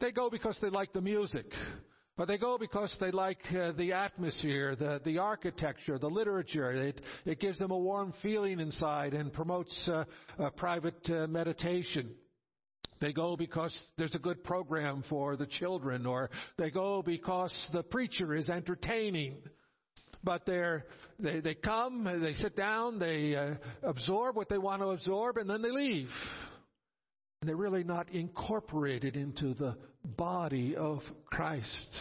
[0.00, 1.46] they go because they like the music
[2.16, 6.70] but they go because they like uh, the atmosphere, the, the architecture, the literature.
[6.72, 10.04] It, it gives them a warm feeling inside and promotes uh,
[10.56, 12.10] private uh, meditation.
[13.00, 17.82] They go because there's a good program for the children, or they go because the
[17.82, 19.38] preacher is entertaining.
[20.22, 20.84] But they're,
[21.18, 25.48] they, they come, they sit down, they uh, absorb what they want to absorb, and
[25.48, 26.10] then they leave.
[27.40, 29.74] And they're really not incorporated into the
[30.04, 31.98] body of Christ.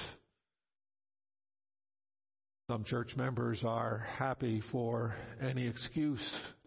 [2.70, 6.22] Some church members are happy for any excuse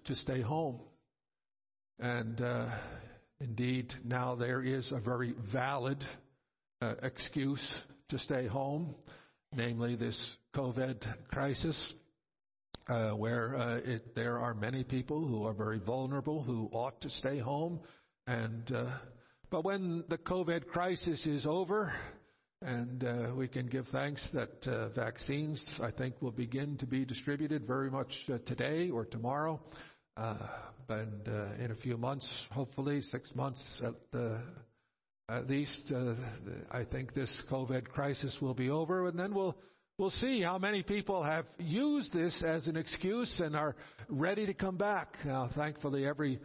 [0.06, 0.80] to stay home.
[1.98, 2.70] And uh,
[3.40, 6.02] indeed, now there is a very valid
[6.80, 7.64] uh, excuse
[8.08, 8.94] to stay home,
[9.54, 10.18] namely this
[10.56, 11.92] COVID crisis.
[12.88, 17.08] Uh, where uh, it, there are many people who are very vulnerable who ought to
[17.08, 17.78] stay home
[18.26, 18.90] and uh,
[19.50, 21.92] but when the COVID crisis is over,
[22.62, 27.04] and uh, we can give thanks that uh, vaccines, I think, will begin to be
[27.04, 29.60] distributed very much uh, today or tomorrow.
[30.16, 30.36] Uh,
[30.88, 34.38] and uh, in a few months, hopefully six months at, the,
[35.28, 36.14] at least, uh,
[36.70, 39.56] I think this COVID crisis will be over, and then we'll
[39.98, 43.76] we'll see how many people have used this as an excuse and are
[44.08, 45.16] ready to come back.
[45.24, 46.40] Now, thankfully, every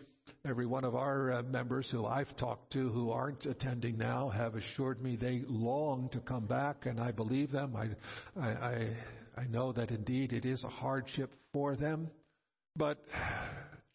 [0.45, 4.55] every one of our uh, members who I've talked to who aren't attending now have
[4.55, 7.75] assured me they long to come back, and I believe them.
[7.75, 8.95] I, I,
[9.37, 12.09] I, know that indeed it is a hardship for them.
[12.75, 13.03] But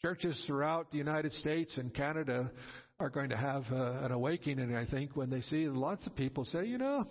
[0.02, 2.50] churches throughout the United States and Canada
[2.98, 6.44] are going to have uh, an awakening, I think, when they see lots of people
[6.44, 7.06] say, you know,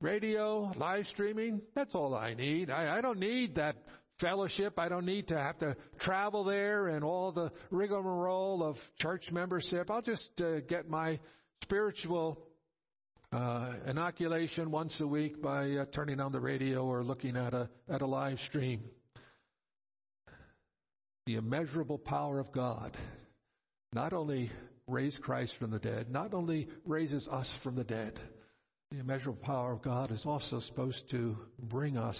[0.00, 2.70] radio, live streaming, that's all I need.
[2.70, 3.76] I, I don't need that
[4.20, 4.78] fellowship.
[4.78, 9.90] I don't need to have to travel there and all the rigmarole of church membership.
[9.90, 11.18] I'll just uh, get my
[11.62, 12.38] spiritual
[13.32, 17.68] uh, inoculation once a week by uh, turning on the radio or looking at a
[17.88, 18.82] at a live stream.
[21.26, 22.96] The immeasurable power of God
[23.92, 24.50] not only
[24.86, 28.18] raised Christ from the dead, not only raises us from the dead.
[28.92, 32.16] The immeasurable power of God is also supposed to bring us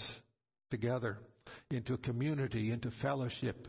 [0.71, 1.19] together
[1.71, 3.69] into community, into fellowship,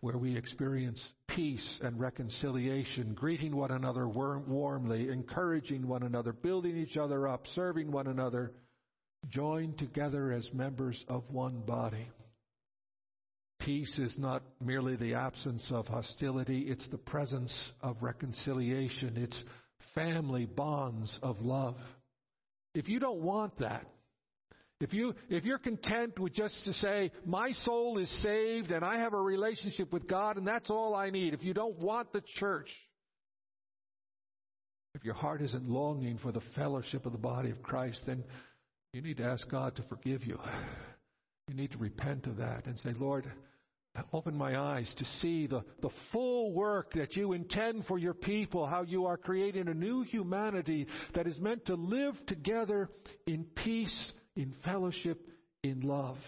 [0.00, 6.96] where we experience peace and reconciliation, greeting one another warmly, encouraging one another, building each
[6.96, 8.52] other up, serving one another,
[9.28, 12.08] joined together as members of one body.
[13.58, 19.16] Peace is not merely the absence of hostility, it's the presence of reconciliation.
[19.16, 19.42] It's
[19.94, 21.74] family bonds of love.
[22.74, 23.86] If you don't want that,
[24.80, 28.98] if you if you're content with just to say my soul is saved and I
[28.98, 32.22] have a relationship with God and that's all I need, if you don't want the
[32.36, 32.70] church,
[34.94, 38.24] if your heart isn't longing for the fellowship of the body of Christ, then
[38.92, 40.38] you need to ask God to forgive you.
[41.48, 43.30] You need to repent of that and say, Lord,
[44.12, 48.66] open my eyes to see the, the full work that you intend for your people,
[48.66, 52.90] how you are creating a new humanity that is meant to live together
[53.26, 55.20] in peace in fellowship,
[55.62, 56.18] in love.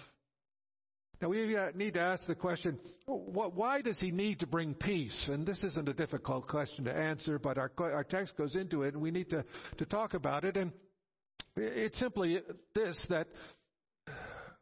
[1.20, 5.28] Now we need to ask the question, why does he need to bring peace?
[5.30, 8.94] And this isn't a difficult question to answer, but our, our text goes into it
[8.94, 9.44] and we need to,
[9.78, 10.56] to talk about it.
[10.56, 10.70] And
[11.56, 12.40] it's simply
[12.72, 13.26] this, that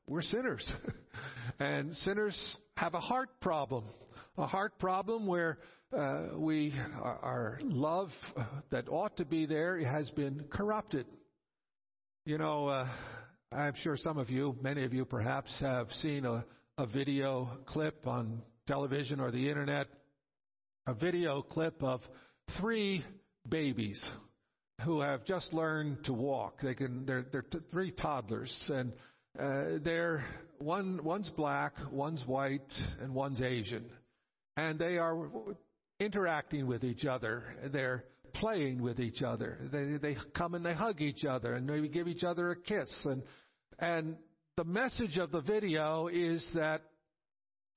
[0.09, 0.71] we're sinners.
[1.59, 3.85] and sinners have a heart problem.
[4.39, 5.59] A heart problem where
[5.97, 8.11] uh, we, our, love
[8.71, 11.07] that ought to be there has been corrupted.
[12.25, 12.89] You know, uh,
[13.53, 16.45] I'm sure some of you, many of you perhaps, have seen a,
[16.79, 19.87] a video clip on television or the internet,
[20.89, 22.01] a video clip of
[22.59, 23.05] three
[23.49, 24.05] babies
[24.85, 26.61] who have just learned to walk.
[26.61, 28.93] They can, they're, they're t- three toddlers, and
[29.39, 30.25] uh, they're
[30.59, 33.85] one, one's black, one's white, and one's Asian,
[34.57, 35.29] and they are
[36.01, 37.45] interacting with each other.
[37.73, 38.05] They're
[38.41, 39.59] playing with each other.
[39.73, 42.91] They, they come and they hug each other and maybe give each other a kiss.
[43.05, 43.23] And,
[43.79, 44.17] and
[44.57, 46.83] the message of the video is that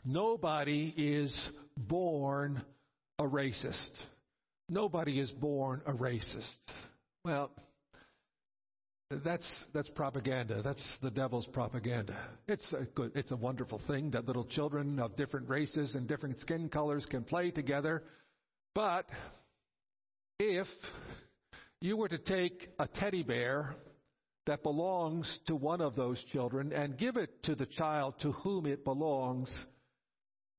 [0.06, 1.36] nobody is
[1.76, 2.64] born
[3.18, 3.92] a racist.
[4.70, 6.48] Nobody is born a racist.
[7.26, 7.52] Well,
[9.10, 10.62] that's that's propaganda.
[10.62, 12.16] That's the devil's propaganda.
[12.48, 16.40] It's a good, it's a wonderful thing that little children of different races and different
[16.40, 18.04] skin colors can play together.
[18.76, 19.06] But
[20.40, 20.68] if
[21.82, 23.76] you were to take a teddy bear
[24.46, 28.66] that belongs to one of those children and give it to the child to whom
[28.66, 29.54] it belongs,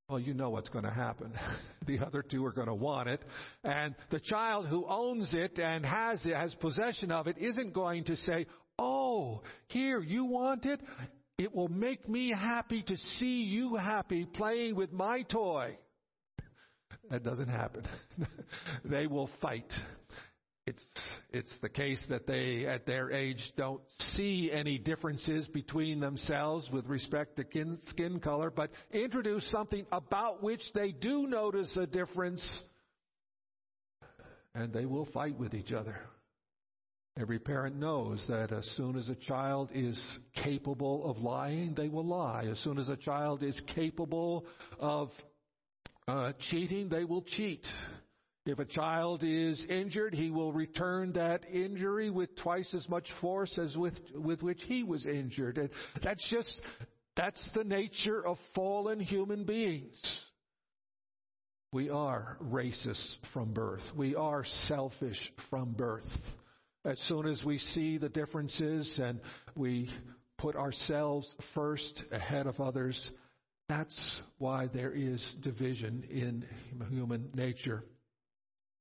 [0.09, 1.33] well, you know what's going to happen.
[1.87, 3.23] the other two are going to want it.
[3.65, 8.05] And the child who owns it and has it, has possession of it, isn't going
[8.05, 8.47] to say,
[8.79, 10.81] Oh, here, you want it?
[11.39, 15.77] It will make me happy to see you happy playing with my toy.
[17.11, 17.87] That doesn't happen.
[18.85, 19.73] they will fight.
[20.67, 20.85] It's,
[21.31, 23.81] it's the case that they, at their age, don't
[24.15, 30.43] see any differences between themselves with respect to kin, skin color, but introduce something about
[30.43, 32.63] which they do notice a difference,
[34.55, 35.97] and they will fight with each other.
[37.19, 39.99] Every parent knows that as soon as a child is
[40.37, 42.47] capable of lying, they will lie.
[42.49, 44.47] As soon as a child is capable
[44.79, 45.11] of
[46.11, 47.65] uh, cheating, they will cheat.
[48.47, 53.57] If a child is injured, he will return that injury with twice as much force
[53.59, 55.59] as with, with which he was injured.
[55.59, 55.71] And
[56.03, 56.61] that's just,
[57.17, 60.01] that's the nature of fallen human beings.
[61.73, 63.85] We are racist from birth.
[63.95, 66.11] We are selfish from birth.
[66.85, 69.21] As soon as we see the differences and
[69.55, 69.91] we
[70.39, 73.13] put ourselves first ahead of others,
[73.71, 76.45] that's why there is division in
[76.91, 77.85] human nature.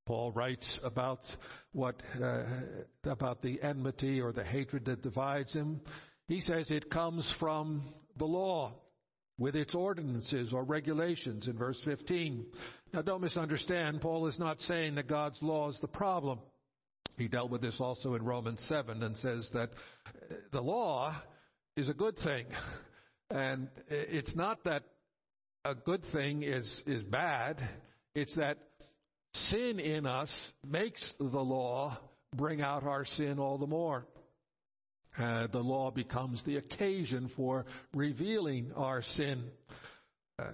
[0.04, 1.20] Paul writes about
[1.70, 2.42] what uh,
[3.04, 5.80] about the enmity or the hatred that divides him.
[6.26, 7.82] He says it comes from
[8.18, 8.74] the law.
[9.38, 12.44] with its ordinances or regulations in verse 15.
[12.92, 16.40] Now don't misunderstand, Paul is not saying that God's law is the problem.
[17.16, 19.70] He dealt with this also in Romans 7 and says that
[20.52, 21.14] the law
[21.76, 22.46] is a good thing.
[23.30, 24.82] And it's not that
[25.64, 27.62] a good thing is, is bad,
[28.14, 28.58] it's that
[29.34, 30.32] sin in us
[30.66, 31.96] makes the law
[32.34, 34.06] bring out our sin all the more.
[35.18, 39.44] Uh, the law becomes the occasion for revealing our sin
[40.38, 40.50] uh,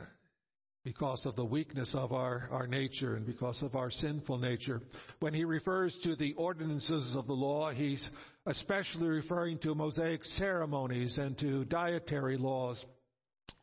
[0.83, 4.81] because of the weakness of our, our nature and because of our sinful nature.
[5.21, 8.09] When he refers to the ordinances of the law, he's
[8.47, 12.85] especially referring to Mosaic ceremonies and to dietary laws,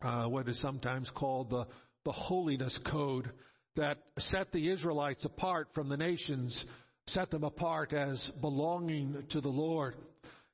[0.02, 1.66] uh, what is sometimes called the,
[2.04, 3.32] the holiness code
[3.76, 6.66] that set the Israelites apart from the nations,
[7.08, 9.96] set them apart as belonging to the Lord.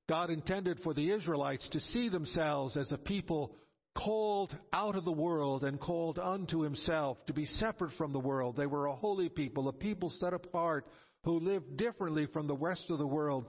[0.07, 3.55] God intended for the Israelites to see themselves as a people
[3.97, 8.55] called out of the world and called unto himself, to be separate from the world.
[8.55, 10.85] They were a holy people, a people set apart
[11.23, 13.45] who lived differently from the rest of the world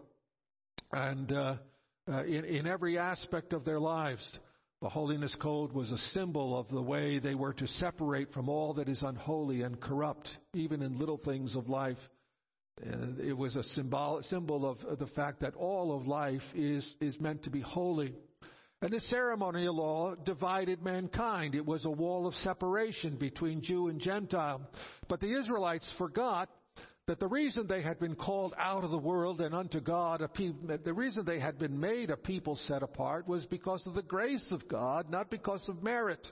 [0.92, 1.56] and uh,
[2.08, 4.38] uh, in, in every aspect of their lives.
[4.82, 8.72] The holiness code was a symbol of the way they were to separate from all
[8.74, 11.98] that is unholy and corrupt, even in little things of life.
[12.82, 17.42] It was a symbol, symbol of the fact that all of life is, is meant
[17.42, 18.14] to be holy.
[18.80, 21.54] And the ceremonial law divided mankind.
[21.54, 24.62] It was a wall of separation between Jew and Gentile.
[25.08, 26.48] But the Israelites forgot
[27.10, 30.22] that the reason they had been called out of the world and unto God,
[30.84, 34.46] the reason they had been made a people set apart was because of the grace
[34.52, 36.30] of God, not because of merit.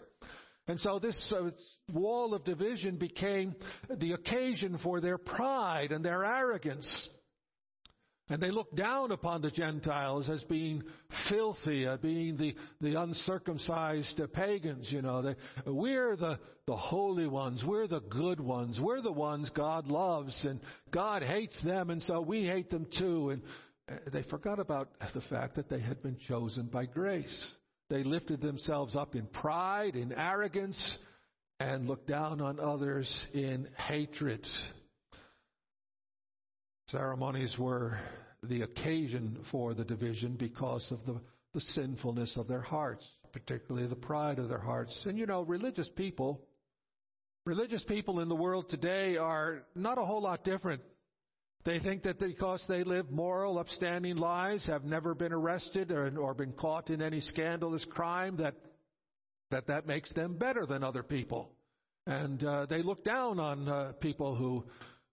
[0.69, 1.51] And so this uh,
[1.93, 3.57] wall of division became
[3.93, 7.09] the occasion for their pride and their arrogance.
[8.31, 10.83] And they looked down upon the Gentiles as being
[11.29, 15.23] filthy, uh, being the, the uncircumcised uh, pagans, you know.
[15.23, 15.35] They,
[15.67, 17.65] we're the, the holy ones.
[17.67, 18.79] We're the good ones.
[18.81, 20.61] We're the ones God loves and
[20.91, 23.31] God hates them and so we hate them too.
[23.31, 23.43] And
[23.91, 27.53] uh, they forgot about the fact that they had been chosen by grace.
[27.89, 30.99] They lifted themselves up in pride, in arrogance,
[31.59, 34.47] and looked down on others in hatred.
[36.91, 37.99] Ceremonies were
[38.43, 41.21] the occasion for the division because of the,
[41.55, 45.05] the sinfulness of their hearts, particularly the pride of their hearts.
[45.07, 46.41] And you know, religious people,
[47.45, 50.83] religious people in the world today are not a whole lot different
[51.65, 56.33] they think that because they live moral, upstanding lives, have never been arrested or, or
[56.33, 58.55] been caught in any scandalous crime, that
[59.51, 61.51] that, that makes them better than other people.
[62.07, 64.65] And uh, they look down on uh, people who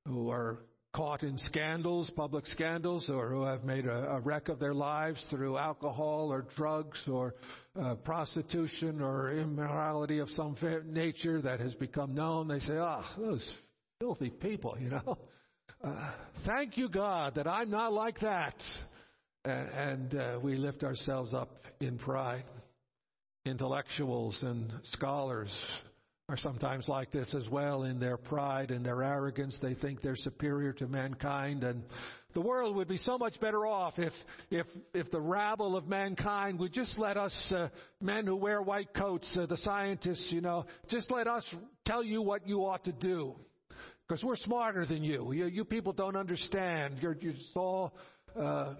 [0.05, 0.59] who are
[0.95, 5.23] caught in scandals, public scandals, or who have made a, a wreck of their lives
[5.29, 7.35] through alcohol or drugs or
[7.77, 12.47] uh, prostitution or immorality of some nature that has become known.
[12.47, 13.57] They say, "Ah, oh, those
[13.99, 15.17] filthy people," you know.
[15.83, 16.11] Uh,
[16.45, 18.55] thank you, God, that I'm not like that.
[19.43, 22.45] And uh, we lift ourselves up in pride.
[23.45, 25.55] Intellectuals and scholars
[26.27, 29.57] are sometimes like this as well in their pride and their arrogance.
[29.61, 31.83] They think they're superior to mankind and
[32.33, 34.11] the world would be so much better off if,
[34.51, 37.69] if, if the rabble of mankind would just let us, uh,
[38.01, 41.47] men who wear white coats, uh, the scientists, you know, just let us
[41.85, 43.35] tell you what you ought to do.
[44.05, 45.31] Because we're smarter than you.
[45.31, 45.45] you.
[45.45, 46.97] You people don't understand.
[47.01, 47.95] You're just all
[48.37, 48.73] uh,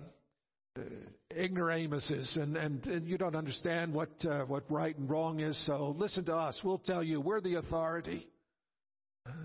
[1.32, 5.58] ignoramuses, and, and, and, you don't understand what, uh, what right and wrong is.
[5.66, 6.60] So listen to us.
[6.64, 7.22] We'll tell you.
[7.22, 8.28] We're the authority.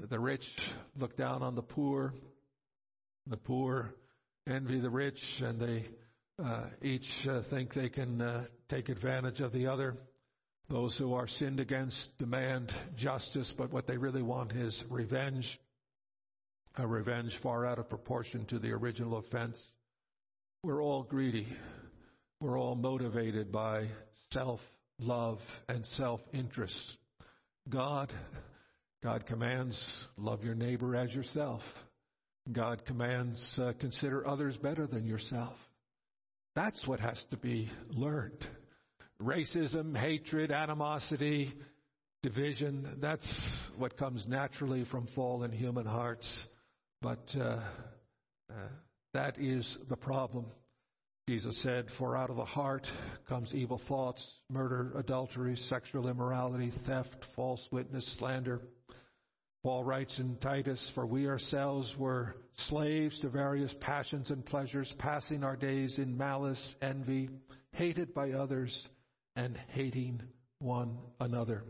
[0.08, 0.44] The rich
[0.96, 2.14] look down on the poor.
[3.26, 3.94] The poor
[4.48, 5.86] envy the rich, and they
[6.42, 9.96] uh, each uh, think they can uh, take advantage of the other.
[10.68, 15.58] Those who are sinned against demand justice, but what they really want is revenge
[16.76, 19.60] a revenge far out of proportion to the original offense.
[20.62, 21.46] We're all greedy.
[22.38, 23.86] We're all motivated by
[24.30, 24.60] self
[24.98, 25.38] love
[25.70, 26.78] and self interest.
[27.70, 28.12] God,
[29.02, 29.82] God commands,
[30.18, 31.62] love your neighbor as yourself.
[32.52, 35.54] God commands, uh, consider others better than yourself.
[36.54, 38.46] That's what has to be learned.
[39.18, 41.54] Racism, hatred, animosity,
[42.22, 43.26] division, that's
[43.78, 46.30] what comes naturally from fallen human hearts.
[47.00, 47.60] But uh,
[48.50, 48.68] uh,
[49.14, 50.46] that is the problem.
[51.28, 52.86] Jesus said, For out of the heart
[53.28, 58.60] comes evil thoughts, murder, adultery, sexual immorality, theft, false witness, slander.
[59.62, 62.34] Paul writes in Titus, For we ourselves were
[62.68, 67.28] slaves to various passions and pleasures, passing our days in malice, envy,
[67.72, 68.88] hated by others,
[69.36, 70.22] and hating
[70.58, 71.62] one another.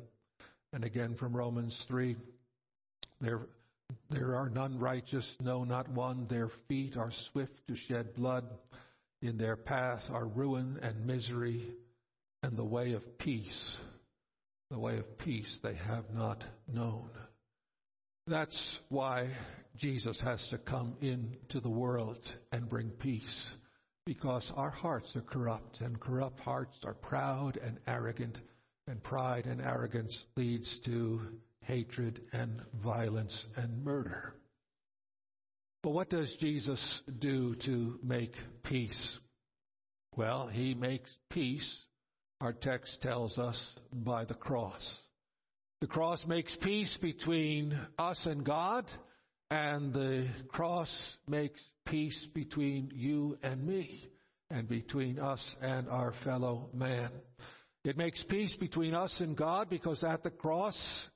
[0.73, 2.17] And again from Romans 3
[3.21, 3.41] there,
[4.11, 6.27] there are none righteous, no, not one.
[6.29, 8.45] Their feet are swift to shed blood.
[9.23, 11.75] In their path are ruin and misery,
[12.43, 13.77] and the way of peace,
[14.71, 17.11] the way of peace they have not known.
[18.27, 19.31] That's why
[19.77, 22.19] Jesus has to come into the world
[22.51, 23.51] and bring peace,
[24.07, 28.39] because our hearts are corrupt, and corrupt hearts are proud and arrogant,
[28.87, 31.21] and pride and arrogance leads to
[31.63, 34.35] hatred and violence and murder.
[35.83, 38.35] But what does Jesus do to make
[38.65, 39.19] peace?
[40.17, 41.85] Well, he makes peace,
[42.41, 43.59] our text tells us,
[43.93, 44.99] by the cross.
[45.81, 48.85] The cross makes peace between us and God,
[49.51, 54.11] and the cross makes peace between you and me,
[54.51, 57.11] and between us and our fellow man.
[57.85, 61.09] It makes peace between us and God because at the cross,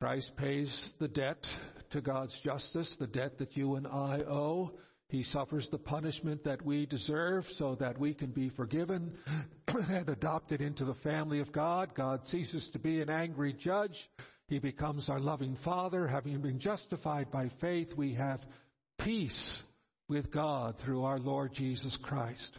[0.00, 1.46] Christ pays the debt
[1.90, 4.72] to God's justice, the debt that you and I owe.
[5.08, 9.16] He suffers the punishment that we deserve so that we can be forgiven
[9.68, 11.94] and adopted into the family of God.
[11.94, 14.10] God ceases to be an angry judge.
[14.48, 16.06] He becomes our loving Father.
[16.06, 18.40] Having been justified by faith, we have
[18.98, 19.62] peace
[20.08, 22.58] with God through our Lord Jesus Christ.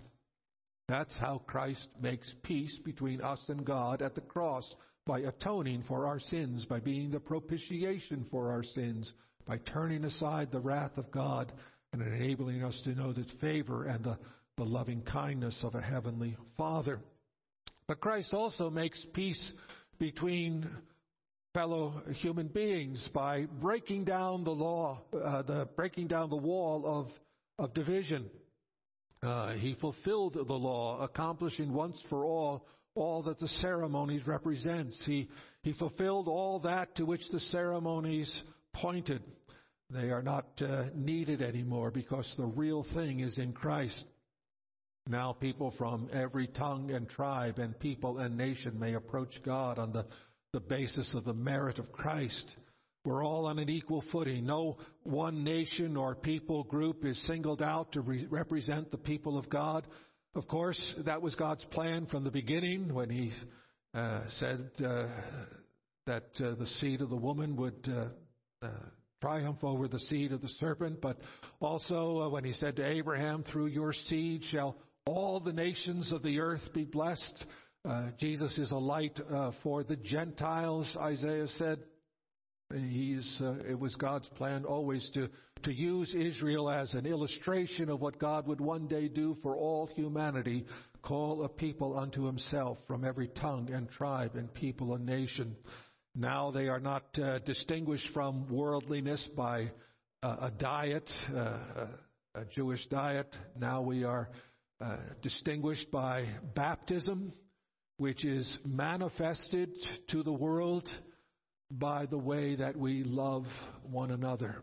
[0.88, 4.74] That's how Christ makes peace between us and God at the cross
[5.08, 9.14] by atoning for our sins, by being the propitiation for our sins,
[9.45, 11.51] by turning aside the wrath of God
[11.93, 14.18] and enabling us to know the favor and the,
[14.58, 16.99] the loving kindness of a heavenly Father.
[17.88, 19.53] But Christ also makes peace
[19.97, 20.70] between
[21.53, 27.12] fellow human beings by breaking down the law, uh, the breaking down the wall of
[27.60, 28.30] of division.
[29.24, 32.68] Uh, he fulfilled the law, accomplishing once for all
[32.98, 35.00] all that the ceremonies represents.
[35.06, 35.30] He,
[35.62, 38.43] he fulfilled all that to which the ceremonies
[38.74, 39.22] pointed.
[39.89, 44.04] They are not uh, needed anymore because the real thing is in Christ.
[45.08, 49.93] Now people from every tongue and tribe and people and nation may approach God on
[49.93, 50.06] the,
[50.52, 52.58] the basis of the merit of Christ.
[53.06, 54.45] We're all on an equal footing.
[54.45, 59.50] No one nation or people group is singled out to re- represent the people of
[59.50, 59.88] God.
[60.38, 63.32] Of course, that was God's plan from the beginning when He
[63.96, 65.08] uh, said uh,
[66.06, 68.10] that uh, the seed of the woman would uh,
[68.64, 68.70] uh,
[69.20, 71.18] triumph over the seed of the serpent, but
[71.60, 74.78] also uh, when He said to Abraham, Through your seed shall
[75.08, 77.44] all the nations of the earth be blessed.
[78.20, 79.20] Jesus is a light
[79.64, 81.80] for the Gentiles, Isaiah said.
[82.74, 85.30] He's, uh, it was God's plan always to,
[85.63, 89.88] to use Israel as an illustration of what God would one day do for all
[89.88, 90.65] humanity,
[91.01, 95.55] call a people unto himself from every tongue and tribe and people and nation.
[96.13, 99.72] Now they are not uh, distinguished from worldliness by
[100.22, 101.59] uh, a diet, uh,
[102.36, 103.34] a Jewish diet.
[103.57, 104.30] Now we are
[104.82, 107.32] uh, distinguished by baptism,
[107.95, 109.70] which is manifested
[110.09, 110.89] to the world
[111.70, 113.45] by the way that we love
[113.84, 114.61] one another.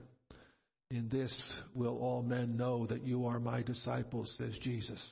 [0.91, 1.35] In this
[1.75, 5.03] will all men know that you are my disciples, says Jesus,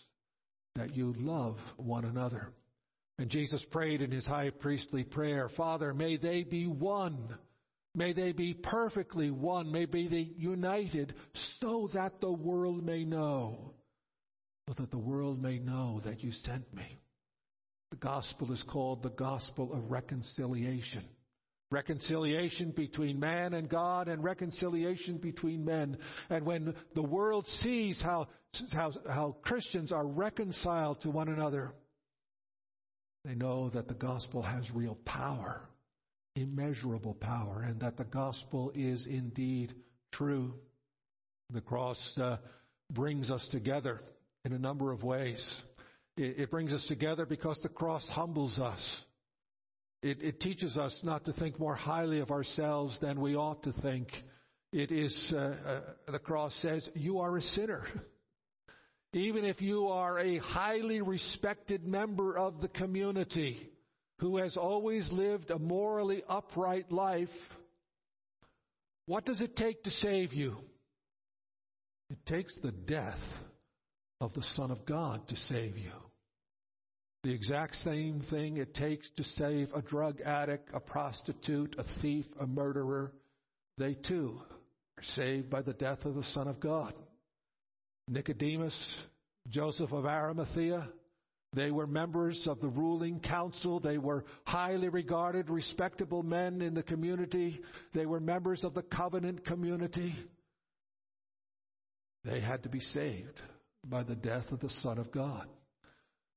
[0.76, 2.52] that you love one another.
[3.18, 7.36] And Jesus prayed in his high priestly prayer, Father, may they be one.
[7.94, 9.70] May they be perfectly one.
[9.70, 11.14] May they be united
[11.60, 13.74] so that the world may know.
[14.68, 16.98] So that the world may know that you sent me.
[17.90, 21.04] The gospel is called the gospel of reconciliation
[21.72, 25.98] reconciliation between man and God and reconciliation between men.
[26.30, 28.28] And when the world sees how,
[28.72, 31.72] how, how, Christians are reconciled to one another,
[33.24, 35.62] they know that the gospel has real power,
[36.36, 39.74] immeasurable power, and that the gospel is indeed
[40.12, 40.54] true.
[41.50, 42.36] The cross uh,
[42.90, 44.00] brings us together
[44.44, 45.62] in a number of ways.
[46.16, 49.04] It, it brings us together because the cross humbles us.
[50.02, 53.72] It, it, teaches us not to think more highly of ourselves than we ought to
[53.72, 54.08] think.
[54.72, 55.54] It is, uh,
[56.06, 57.84] uh, the cross says, you are a sinner.
[59.12, 63.68] Even if you are a highly respected member of the community
[64.18, 67.28] who has always lived a morally upright life,
[69.06, 70.56] what does it take to save you?
[72.10, 73.20] It takes the death
[74.20, 75.92] of the Son of God to save you.
[77.24, 82.26] The exact same thing it takes to save a drug addict, a prostitute, a thief,
[82.40, 83.12] a murderer.
[83.78, 84.40] They too
[84.98, 86.94] are saved by the death of the Son of God.
[88.08, 88.74] Nicodemus,
[89.48, 90.88] Joseph of Arimathea,
[91.54, 93.78] They were members of the ruling council.
[93.78, 97.60] They were highly regarded, respectable men in the community.
[97.92, 100.14] They were members of the covenant community.
[102.24, 103.40] They had to be saved
[103.84, 105.46] by the death of the Son of God.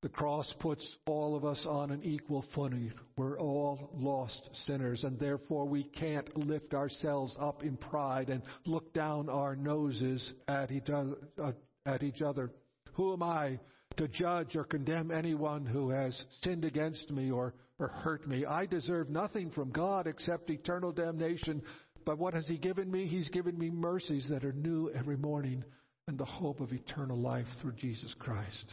[0.06, 2.93] The cross puts all of us on an equal footing.
[3.18, 8.93] We're all lost sinners, and therefore we can't lift ourselves up in pride and look
[8.93, 11.16] down our noses at each other.
[11.41, 11.53] Uh,
[11.88, 12.51] at each other.
[12.93, 13.60] Who am I
[13.97, 18.45] to judge or condemn anyone who has sinned against me or, or hurt me?
[18.45, 21.64] I deserve nothing from God except eternal damnation.
[22.06, 23.08] But what has He given me?
[23.08, 25.64] He's given me mercies that are new every morning
[26.08, 28.72] and the hope of eternal life through Jesus Christ.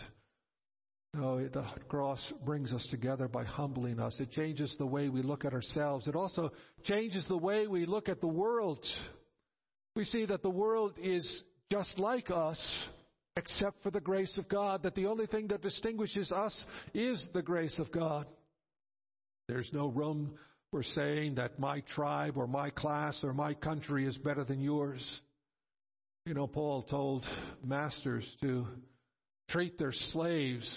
[1.14, 4.18] No, the cross brings us together by humbling us.
[4.18, 6.08] It changes the way we look at ourselves.
[6.08, 6.52] It also
[6.84, 8.82] changes the way we look at the world.
[9.94, 12.58] We see that the world is just like us,
[13.36, 17.42] except for the grace of God, that the only thing that distinguishes us is the
[17.42, 18.26] grace of God.
[19.48, 20.38] There's no room
[20.70, 25.20] for saying that my tribe or my class or my country is better than yours.
[26.24, 27.26] You know, Paul told
[27.62, 28.66] masters to
[29.50, 30.74] treat their slaves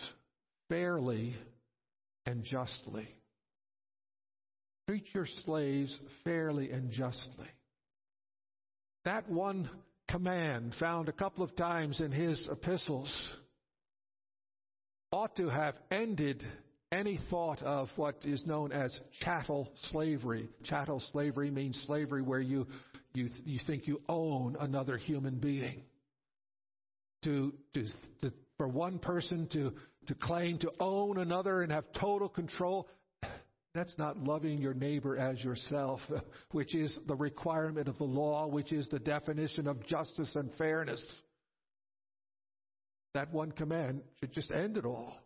[0.69, 1.35] fairly
[2.25, 3.07] and justly.
[4.87, 7.47] Treat your slaves fairly and justly.
[9.03, 9.69] That one
[10.09, 13.33] command, found a couple of times in his epistles,
[15.11, 16.45] ought to have ended
[16.91, 20.49] any thought of what is known as chattel slavery.
[20.63, 22.67] Chattel slavery means slavery where you,
[23.13, 25.83] you, you think you own another human being.
[27.23, 27.85] To, to,
[28.21, 29.73] to, for one person to
[30.07, 32.87] to claim to own another and have total control,
[33.75, 35.99] that's not loving your neighbor as yourself,
[36.51, 41.21] which is the requirement of the law, which is the definition of justice and fairness.
[43.13, 45.17] That one command should just end it all.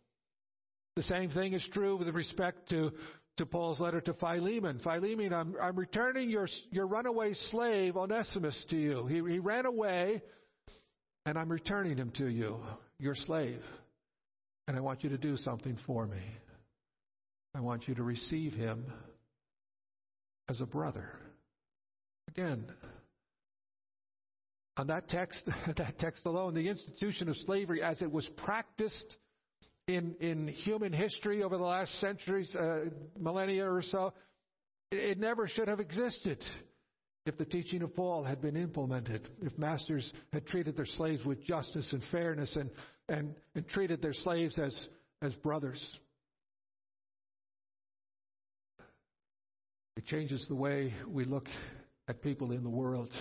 [0.95, 2.91] The same thing is true with respect to,
[3.37, 4.79] to Paul's letter to Philemon.
[4.79, 9.05] Philemon, I'm, I'm returning your, your runaway slave Onesimus to you.
[9.05, 10.21] He, he ran away,
[11.25, 12.59] and I'm returning him to you,
[12.97, 13.61] your slave.
[14.69, 16.21] And I want you to do something for me.
[17.55, 18.85] I want you to receive him
[20.47, 21.09] as a brother.
[22.27, 22.65] Again,
[24.77, 29.17] on that text, that text alone, the institution of slavery as it was practiced
[29.87, 34.13] in, in human history over the last centuries, uh, millennia or so,
[34.91, 36.45] it, it never should have existed
[37.25, 41.43] if the teaching of Paul had been implemented, if masters had treated their slaves with
[41.43, 42.69] justice and fairness and,
[43.07, 44.87] and, and treated their slaves as,
[45.21, 45.99] as brothers.
[49.97, 51.47] It changes the way we look
[52.07, 53.13] at people in the world,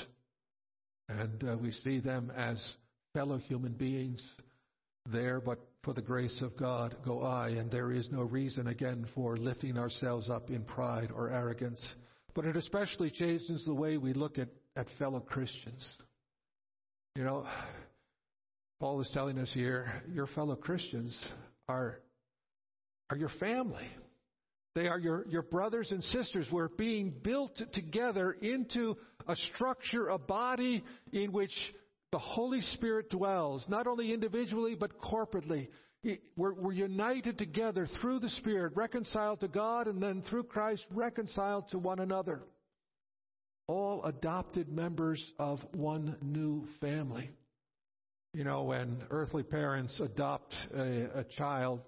[1.08, 2.76] and uh, we see them as
[3.12, 4.24] fellow human beings
[5.10, 9.06] there, but for the grace of God go I, and there is no reason again
[9.14, 11.84] for lifting ourselves up in pride or arrogance
[12.38, 15.84] but it especially changes the way we look at, at fellow Christians.
[17.16, 17.44] You know,
[18.78, 21.20] Paul is telling us here, your fellow Christians
[21.68, 21.98] are,
[23.10, 23.88] are your family.
[24.76, 26.46] They are your, your brothers and sisters.
[26.48, 31.50] We're being built together into a structure, a body in which
[32.12, 35.70] the Holy Spirit dwells, not only individually, but corporately.
[36.36, 41.68] We're, we're, united together through the Spirit, reconciled to God, and then through Christ, reconciled
[41.70, 42.40] to one another.
[43.66, 47.30] All adopted members of one new family.
[48.32, 51.80] You know, when earthly parents adopt a, a child,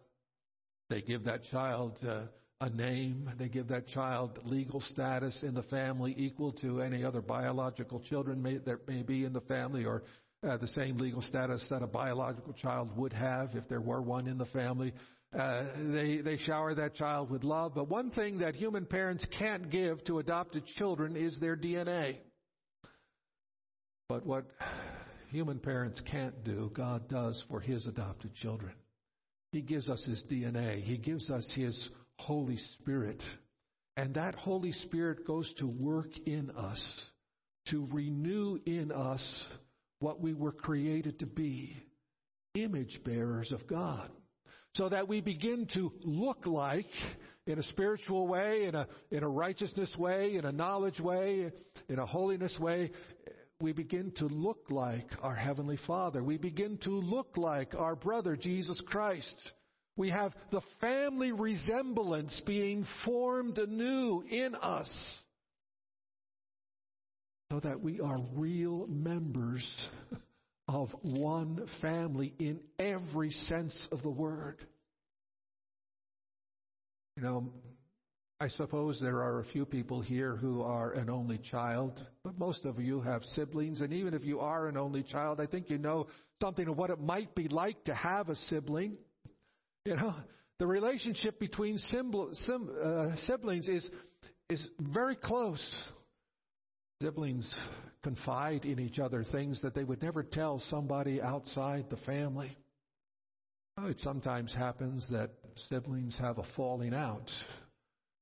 [0.88, 2.22] they give that child uh,
[2.60, 7.22] a name, they give that child legal status in the family equal to any other
[7.22, 10.02] biological children may, that may be in the family or
[10.46, 14.26] uh, the same legal status that a biological child would have if there were one
[14.26, 14.92] in the family.
[15.38, 17.72] Uh, they, they shower that child with love.
[17.74, 22.16] But one thing that human parents can't give to adopted children is their DNA.
[24.08, 24.46] But what
[25.28, 28.72] human parents can't do, God does for His adopted children.
[29.52, 30.80] He gives us His DNA.
[30.80, 33.22] He gives us His Holy Spirit.
[33.96, 37.10] And that Holy Spirit goes to work in us,
[37.68, 39.48] to renew in us
[40.00, 41.76] what we were created to be
[42.54, 44.10] image bearers of God.
[44.74, 46.86] So that we begin to look like,
[47.46, 51.50] in a spiritual way, in a, in a righteousness way, in a knowledge way,
[51.88, 52.92] in a holiness way,
[53.60, 56.22] we begin to look like our Heavenly Father.
[56.22, 59.52] We begin to look like our brother, Jesus Christ.
[59.96, 65.20] We have the family resemblance being formed anew in us
[67.50, 69.88] so that we are real members
[70.68, 74.58] of one family in every sense of the word.
[77.16, 77.52] You know,
[78.38, 82.64] I suppose there are a few people here who are an only child, but most
[82.64, 83.80] of you have siblings.
[83.80, 86.06] And even if you are an only child, I think you know
[86.40, 88.96] something of what it might be like to have a sibling.
[89.84, 90.14] You know,
[90.58, 93.90] the relationship between uh, siblings is,
[94.48, 95.90] is very close.
[97.02, 97.52] Siblings
[98.02, 102.56] confide in each other things that they would never tell somebody outside the family.
[103.82, 105.30] It sometimes happens that
[105.70, 107.30] siblings have a falling out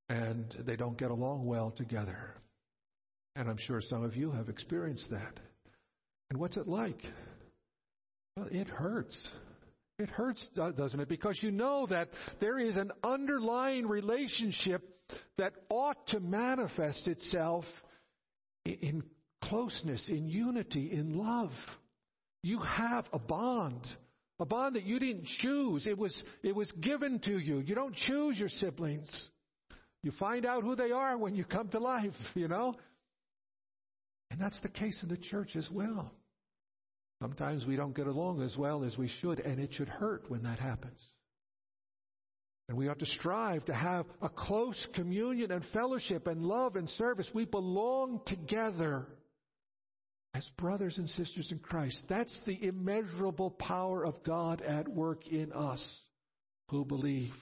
[0.08, 2.34] and they don't get along well together.
[3.34, 5.40] And I'm sure some of you have experienced that.
[6.30, 7.00] And what's it like?
[8.36, 9.20] Well, it hurts.
[9.98, 11.08] It hurts, doesn't it?
[11.08, 14.82] Because you know that there is an underlying relationship
[15.38, 17.64] that ought to manifest itself
[18.72, 19.02] in
[19.42, 21.52] closeness, in unity, in love.
[22.42, 23.86] You have a bond.
[24.40, 25.86] A bond that you didn't choose.
[25.86, 27.58] It was, it was given to you.
[27.58, 29.30] You don't choose your siblings.
[30.02, 32.76] You find out who they are when you come to life, you know?
[34.30, 36.12] And that's the case in the church as well.
[37.20, 40.44] Sometimes we don't get along as well as we should, and it should hurt when
[40.44, 41.04] that happens.
[42.68, 46.88] And we ought to strive to have a close communion and fellowship and love and
[46.88, 47.28] service.
[47.32, 49.06] We belong together
[50.34, 52.04] as brothers and sisters in Christ.
[52.08, 56.00] That's the immeasurable power of God at work in us
[56.68, 57.32] who believe.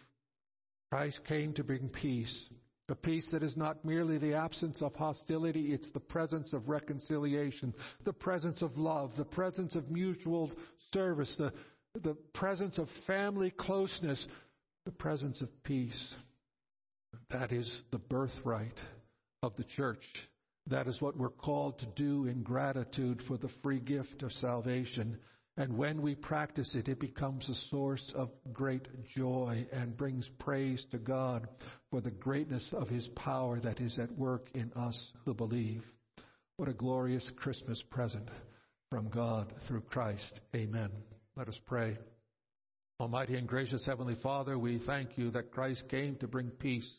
[0.93, 2.49] Christ came to bring peace.
[2.89, 7.75] A peace that is not merely the absence of hostility, it's the presence of reconciliation,
[8.05, 10.53] the presence of love, the presence of mutual
[10.95, 11.53] service, the,
[12.01, 14.25] the presence of family closeness,
[14.87, 16.15] the presence of peace.
[17.29, 18.79] That is the birthright
[19.43, 20.05] of the church.
[20.69, 25.19] That is what we're called to do in gratitude for the free gift of salvation
[25.59, 30.85] and when we practice it, it becomes a source of great joy and brings praise
[30.91, 31.49] to God
[31.91, 35.83] for the greatness of His power that is at work in us who believe.
[36.59, 38.29] What a glorious Christmas present
[38.91, 40.41] from God through Christ.
[40.55, 40.91] Amen.
[41.37, 41.97] Let us pray.
[42.99, 46.91] Almighty and gracious Heavenly Father, we thank you that Christ came to bring peace,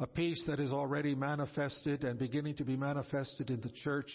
[0.00, 4.10] a peace that is already manifested and beginning to be manifested in the church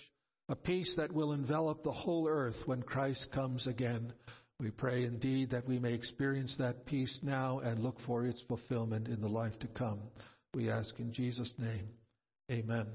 [0.50, 4.12] a peace that will envelop the whole earth when Christ comes again.
[4.60, 9.08] We pray indeed that we may experience that peace now and look for its fulfillment
[9.08, 10.02] in the life to come.
[10.54, 11.88] We ask in Jesus' name.
[12.52, 12.88] Amen.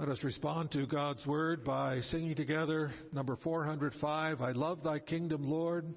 [0.00, 5.44] Let us respond to God's word by singing together number 405 I love thy kingdom,
[5.44, 5.94] Lord.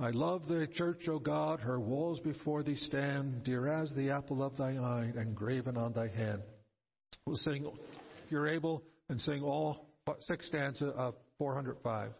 [0.00, 1.60] I love the church, O God.
[1.60, 6.08] Her walls before thee stand, dear as the apple of thy eye, engraven on thy
[6.08, 6.40] hand.
[7.26, 9.90] We'll sing, if you're able, and sing all
[10.20, 12.12] six stanzas of 405.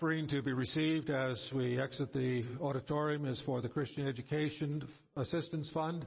[0.00, 4.82] Offering to be received as we exit the auditorium is for the Christian Education
[5.14, 6.06] Assistance Fund.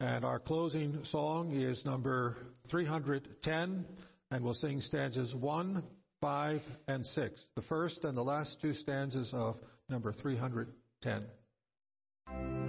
[0.00, 2.38] And our closing song is number
[2.70, 3.84] 310,
[4.30, 5.82] and we'll sing stanzas 1,
[6.22, 7.42] 5, and 6.
[7.56, 9.56] The first and the last two stanzas of
[9.90, 12.65] number 310.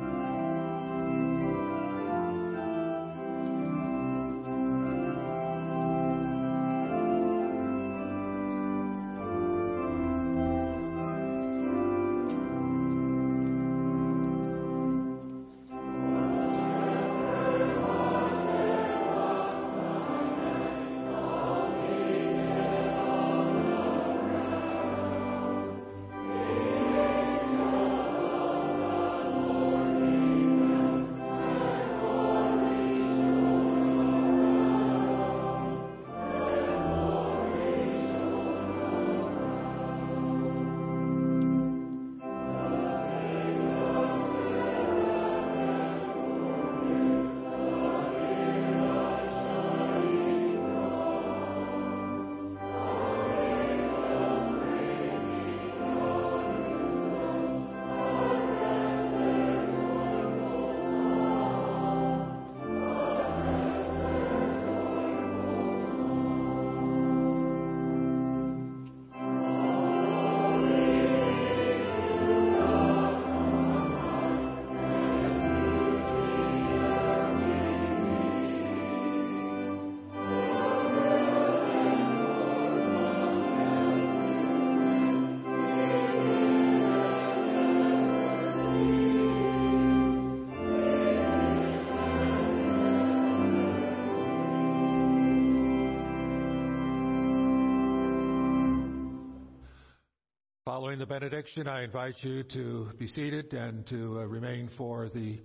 [100.97, 105.39] Following the benediction, I invite you to be seated and to uh, remain for the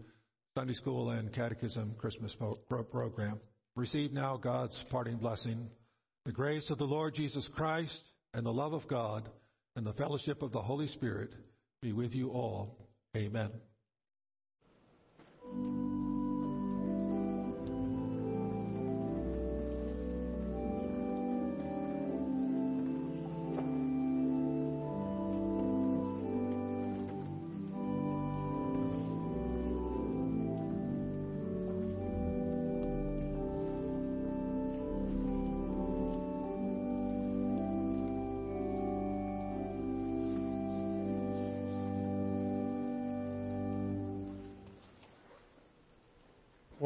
[0.56, 3.38] Sunday School and Catechism Christmas pro- program.
[3.76, 5.68] Receive now God's parting blessing.
[6.24, 8.02] The grace of the Lord Jesus Christ
[8.32, 9.28] and the love of God
[9.76, 11.34] and the fellowship of the Holy Spirit
[11.82, 12.78] be with you all.
[13.14, 13.50] Amen.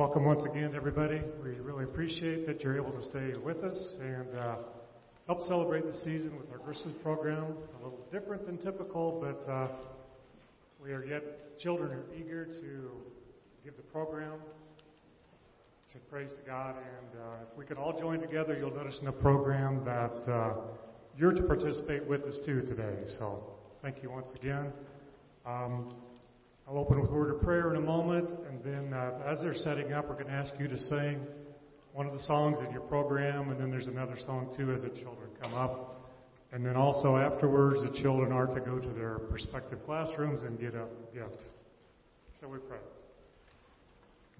[0.06, 1.20] Welcome once again, everybody.
[1.42, 4.54] We really appreciate that you're able to stay with us and uh,
[5.26, 7.56] help celebrate the season with our Christmas program.
[7.80, 9.66] A little different than typical, but uh,
[10.80, 12.90] we are yet children are eager to
[13.64, 14.34] give the program
[15.90, 16.76] to praise to God.
[16.76, 20.54] And uh, if we can all join together, you'll notice in the program that uh,
[21.18, 22.94] you're to participate with us too today.
[23.06, 23.42] So
[23.82, 24.72] thank you once again.
[25.44, 25.92] Um,
[26.68, 29.54] I'll open with a word of prayer in a moment, and then uh, as they're
[29.54, 31.24] setting up, we're going to ask you to sing
[31.92, 34.88] one of the songs in your program, and then there's another song too as the
[34.88, 36.10] children come up.
[36.50, 40.74] And then also afterwards, the children are to go to their respective classrooms and get
[40.74, 41.44] a gift.
[42.40, 42.78] Shall we pray?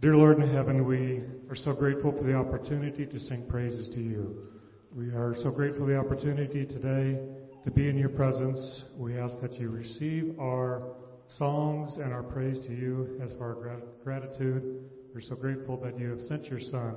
[0.00, 4.00] Dear Lord in heaven, we are so grateful for the opportunity to sing praises to
[4.00, 4.48] you.
[4.92, 7.20] We are so grateful for the opportunity today
[7.62, 8.82] to be in your presence.
[8.96, 10.82] We ask that you receive our
[11.28, 14.84] songs and our praise to you as our gratitude.
[15.14, 16.94] We're so grateful that you have sent your Son,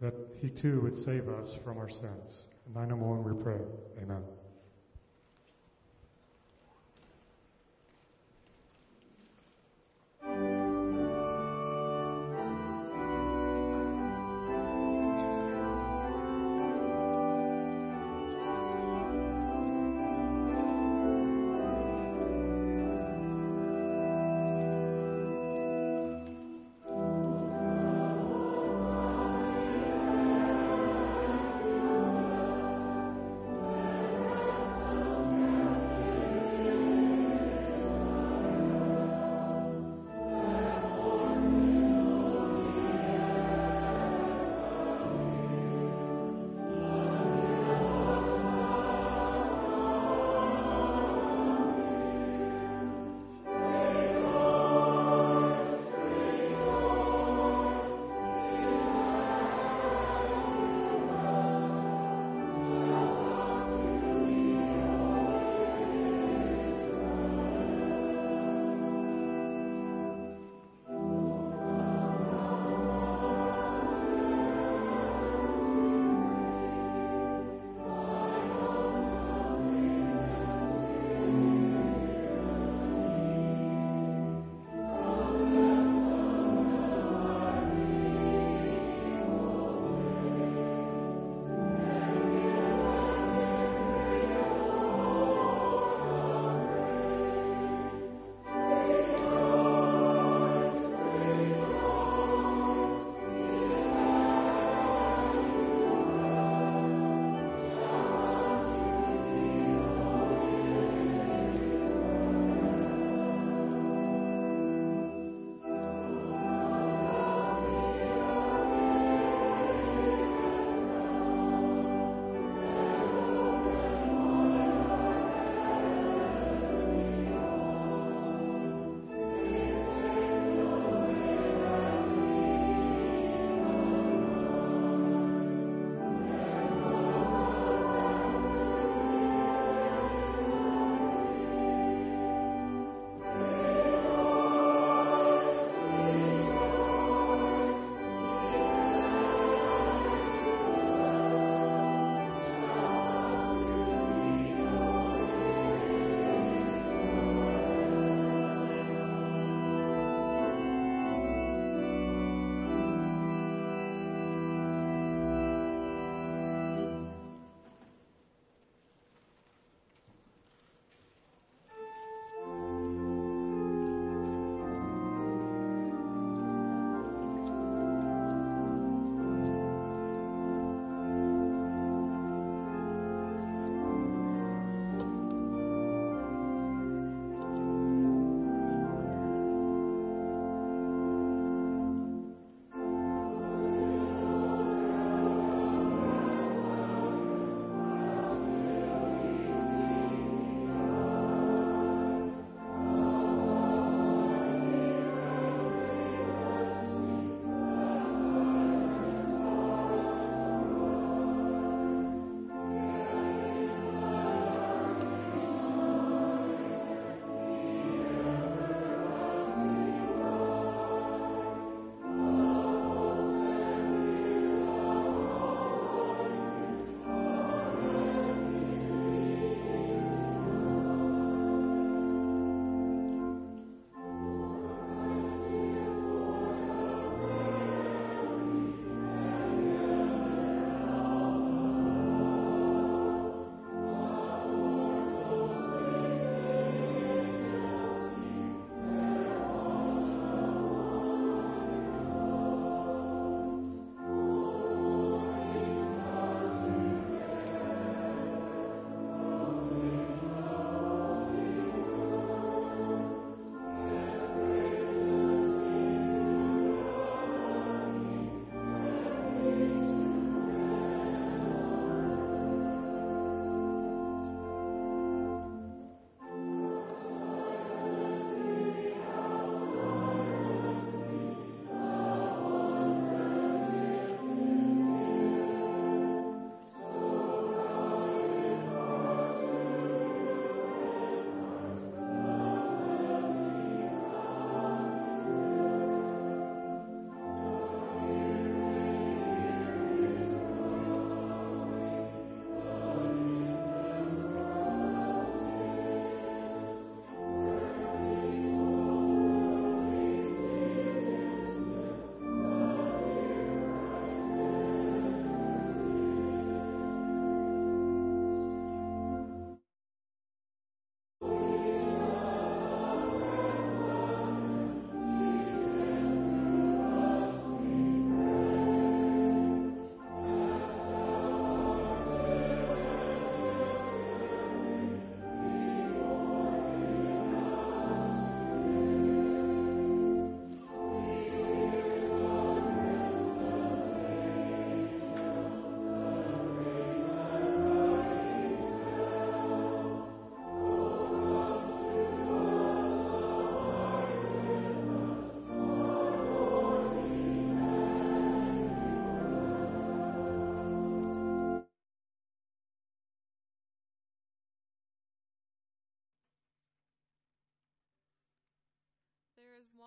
[0.00, 2.44] that he too would save us from our sins.
[2.66, 3.60] In thy name we pray.
[4.02, 4.22] Amen.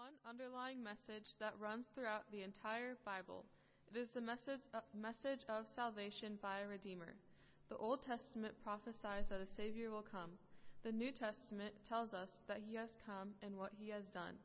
[0.07, 3.43] One underlying message that runs throughout the entire Bible.
[3.91, 7.13] It is the message, uh, message of salvation by a Redeemer.
[7.67, 10.31] The Old Testament prophesies that a Savior will come.
[10.83, 14.35] The New Testament tells us that He has come and what He has done.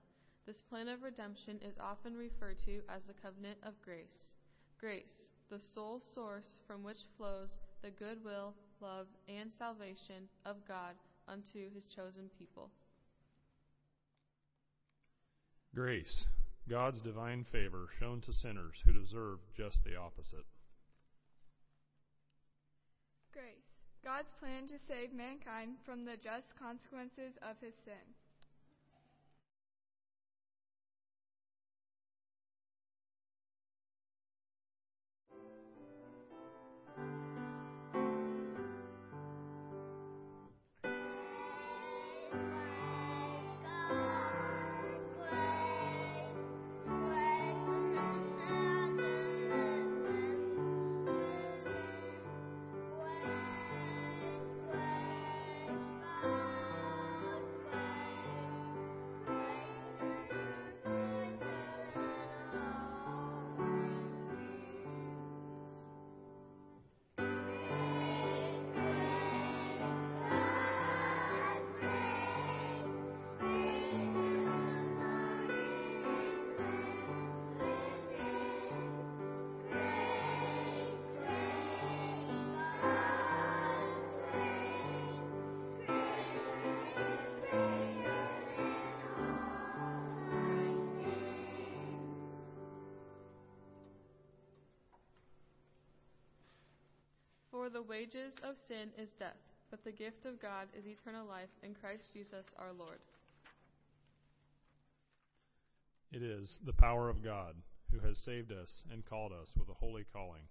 [0.47, 4.35] This plan of redemption is often referred to as the covenant of grace.
[4.81, 10.97] Grace, the sole source from which flows the goodwill, love, and salvation of God
[11.29, 12.69] unto His chosen people.
[15.75, 16.27] Grace,
[16.69, 20.45] God's divine favor shown to sinners who deserve just the opposite.
[23.33, 23.73] Grace,
[24.05, 28.05] God's plan to save mankind from the just consequences of his sin.
[97.63, 99.39] For the wages of sin is death,
[99.71, 102.99] but the gift of God is eternal life in Christ Jesus our Lord.
[106.11, 107.55] It is the power of God
[107.93, 110.43] who has saved us and called us with a holy calling,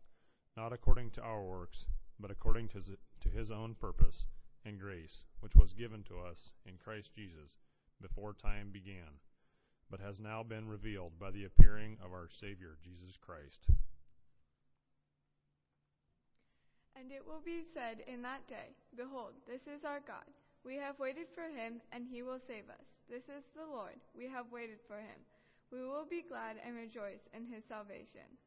[0.55, 1.85] not according to our works,
[2.17, 4.25] but according to to his own purpose
[4.63, 7.57] and grace, which was given to us in Christ Jesus
[8.01, 9.19] before time began,
[9.89, 13.67] but has now been revealed by the appearing of our Savior Jesus Christ.
[17.01, 20.29] And it will be said in that day, Behold, this is our God.
[20.63, 22.85] We have waited for him, and he will save us.
[23.09, 23.97] This is the Lord.
[24.15, 25.17] We have waited for him.
[25.71, 28.37] We will be glad and rejoice in his salvation.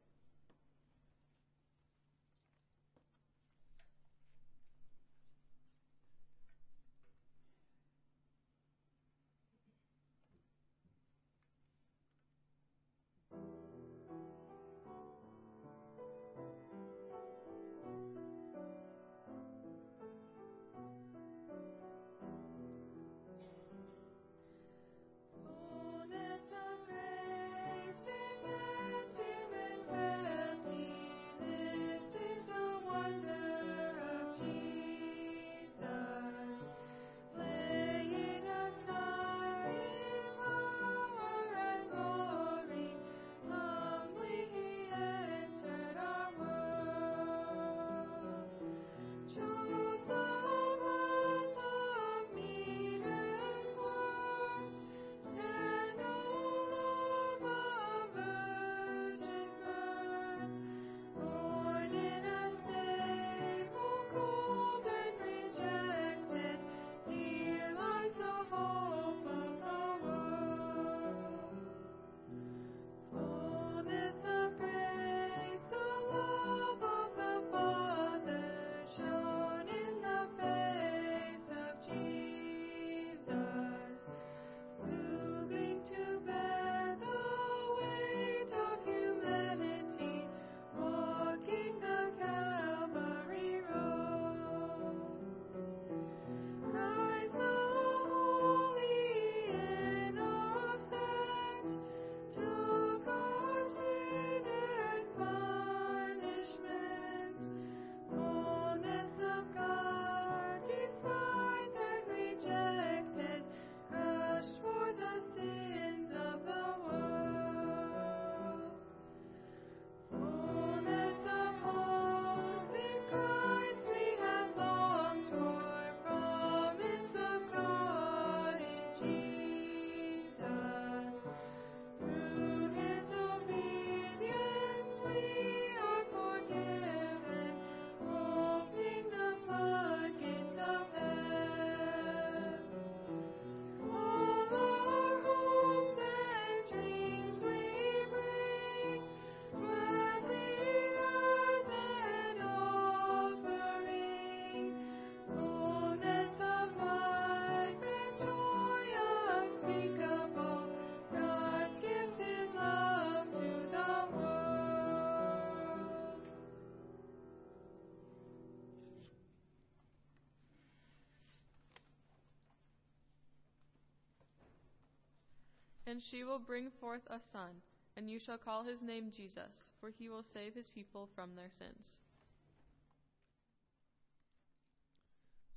[175.86, 177.50] And she will bring forth a son,
[177.96, 181.50] and you shall call his name Jesus, for he will save his people from their
[181.50, 181.98] sins.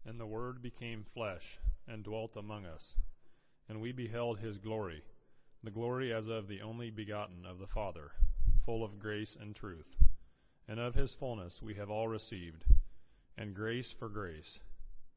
[0.05, 2.93] And the Word became flesh and dwelt among us,
[3.69, 5.01] and we beheld his glory,
[5.63, 8.11] the glory as of the only begotten of the Father,
[8.65, 9.95] full of grace and truth.
[10.67, 12.65] And of his fullness we have all received,
[13.37, 14.59] and grace for grace.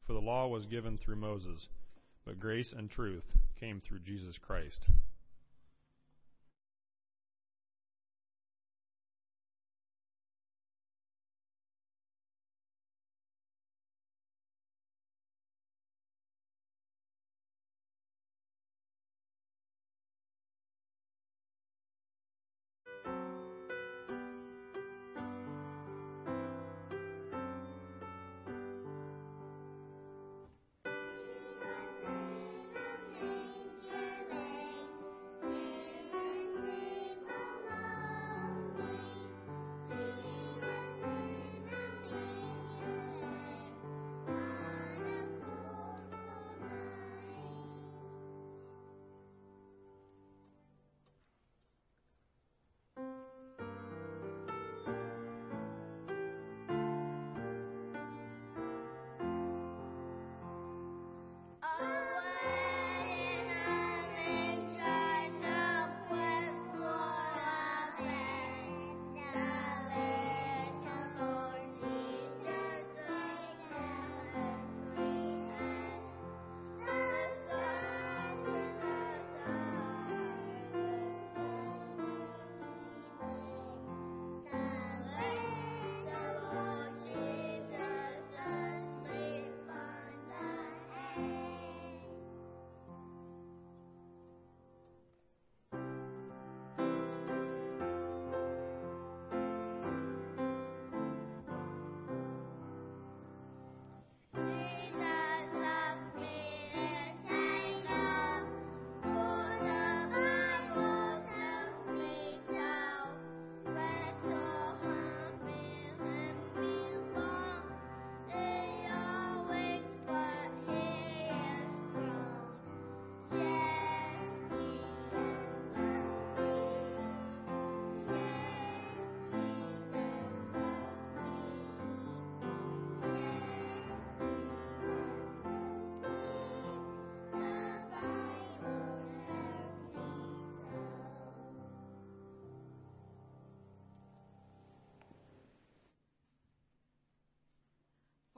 [0.07, 1.67] For the law was given through Moses,
[2.25, 3.25] but grace and truth
[3.59, 4.87] came through Jesus Christ.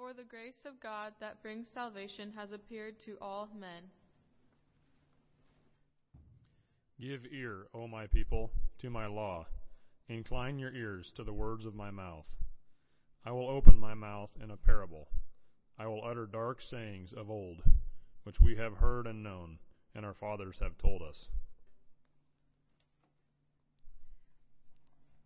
[0.03, 3.83] For the grace of God that brings salvation has appeared to all men.
[6.99, 9.45] Give ear, O my people, to my law.
[10.09, 12.25] Incline your ears to the words of my mouth.
[13.25, 15.07] I will open my mouth in a parable.
[15.79, 17.63] I will utter dark sayings of old,
[18.23, 19.57] which we have heard and known,
[19.95, 21.29] and our fathers have told us.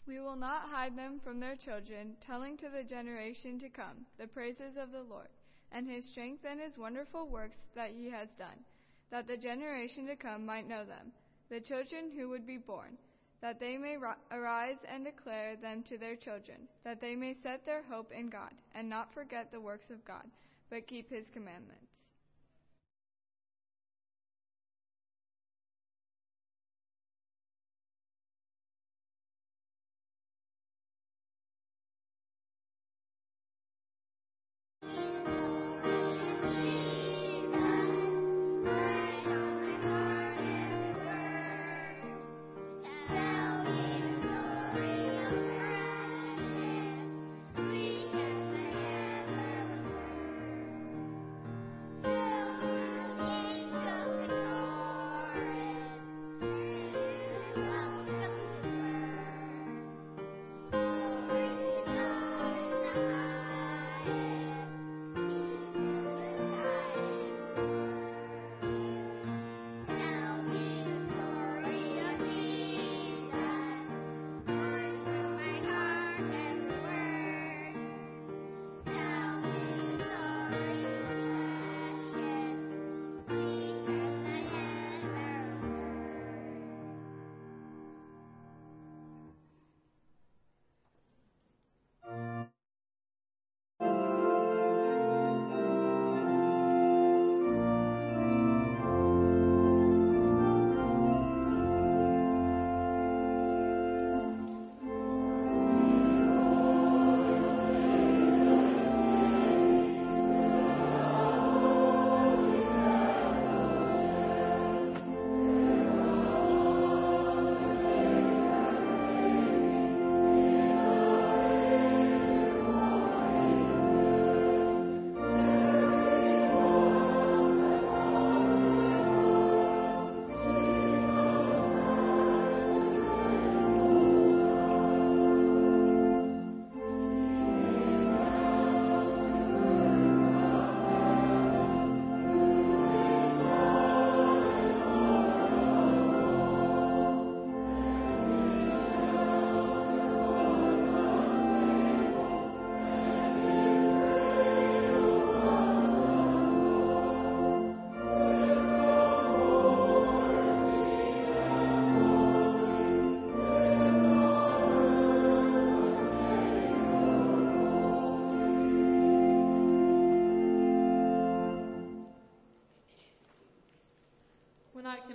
[0.07, 4.27] We will not hide them from their children, telling to the generation to come the
[4.27, 5.27] praises of the Lord,
[5.73, 8.63] and his strength and his wonderful works that he has done,
[9.11, 11.11] that the generation to come might know them,
[11.49, 12.97] the children who would be born,
[13.41, 13.97] that they may
[14.31, 18.51] arise and declare them to their children, that they may set their hope in God,
[18.75, 20.23] and not forget the works of God,
[20.69, 21.96] but keep his commandments.
[34.95, 35.26] Tell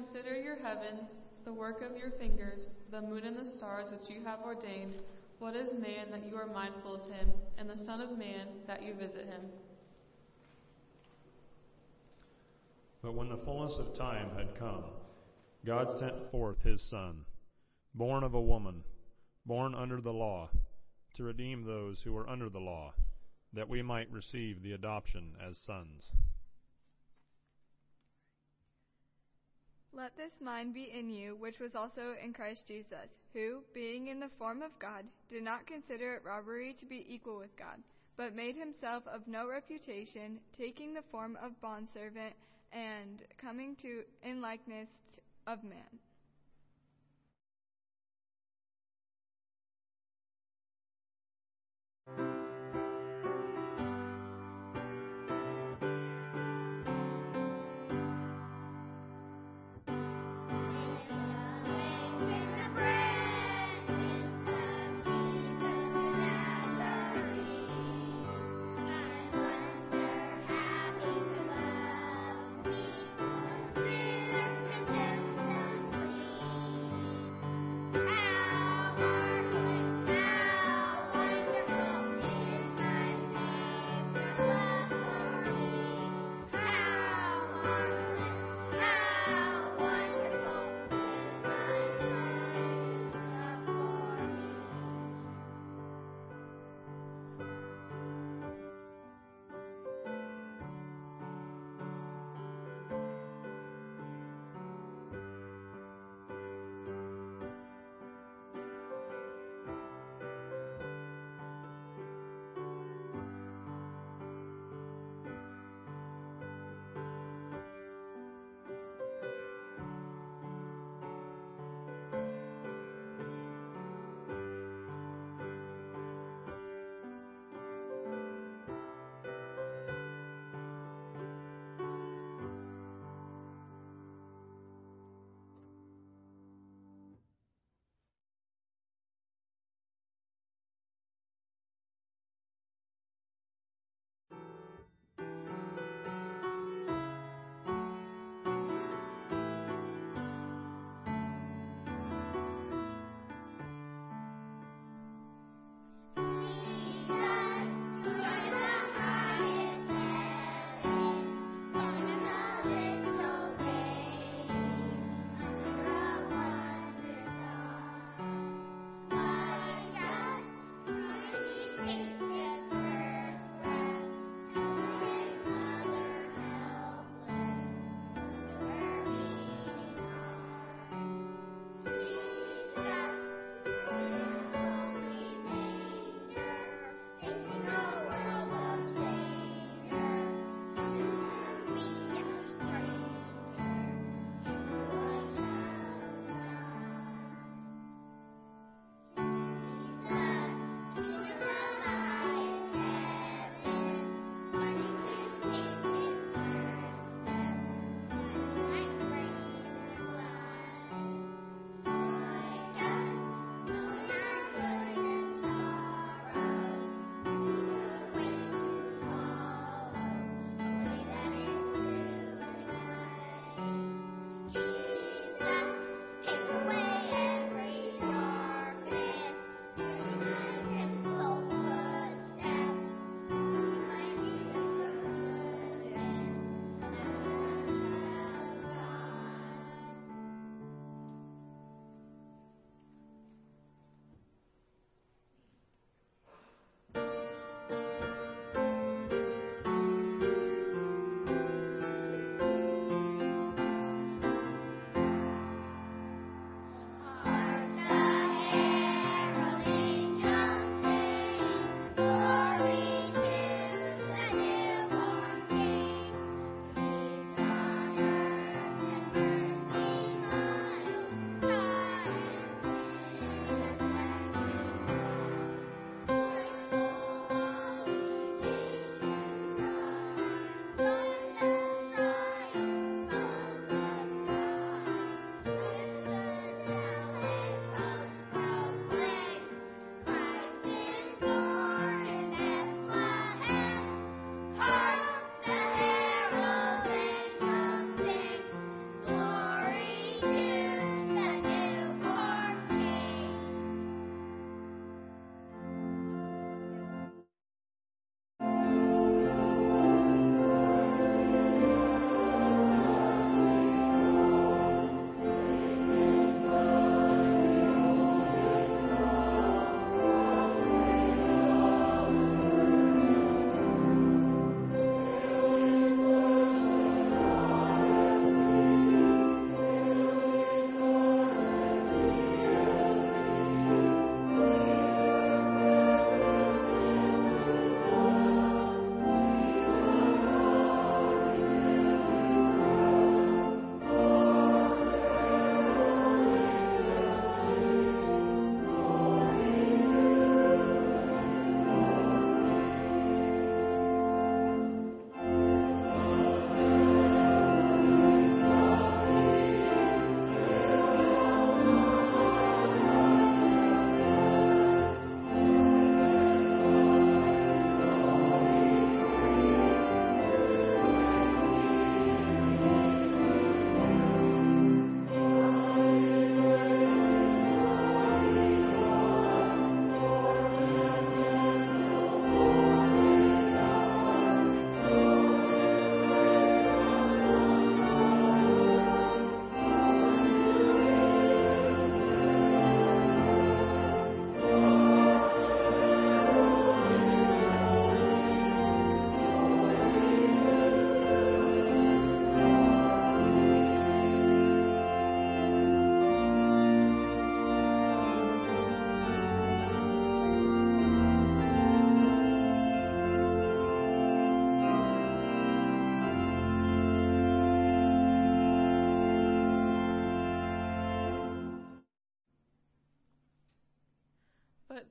[0.02, 4.20] consider your heavens, the work of your fingers, the moon and the stars which you
[4.24, 4.96] have ordained,
[5.38, 8.82] what is man that you are mindful of him, and the Son of Man that
[8.82, 9.42] you visit him?
[13.00, 14.84] But when the fullness of time had come,
[15.64, 17.24] God sent forth his Son,
[17.94, 18.82] born of a woman,
[19.46, 20.48] born under the law,
[21.14, 22.92] to redeem those who were under the law,
[23.52, 26.10] that we might receive the adoption as sons.
[29.94, 34.20] Let this mind be in you, which was also in Christ Jesus, who, being in
[34.20, 37.82] the form of God, did not consider it robbery to be equal with God,
[38.16, 42.34] but made himself of no reputation, taking the form of bondservant,
[42.72, 44.88] and coming to in likeness
[45.46, 45.98] of man.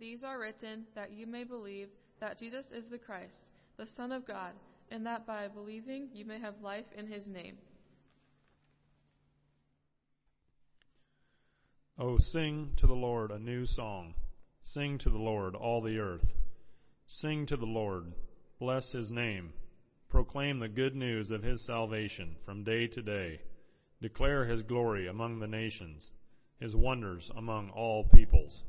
[0.02, 1.88] These are written that you may believe
[2.20, 4.54] that Jesus is the Christ, the Son of God,
[4.90, 7.56] and that by believing you may have life in his name.
[12.00, 14.16] Oh, sing to the Lord a new song.
[14.64, 16.34] Sing to the Lord, all the earth.
[17.06, 18.06] Sing to the Lord.
[18.60, 19.54] Bless his name.
[20.10, 23.40] Proclaim the good news of his salvation from day to day.
[24.02, 26.10] Declare his glory among the nations,
[26.60, 28.64] his wonders among all peoples.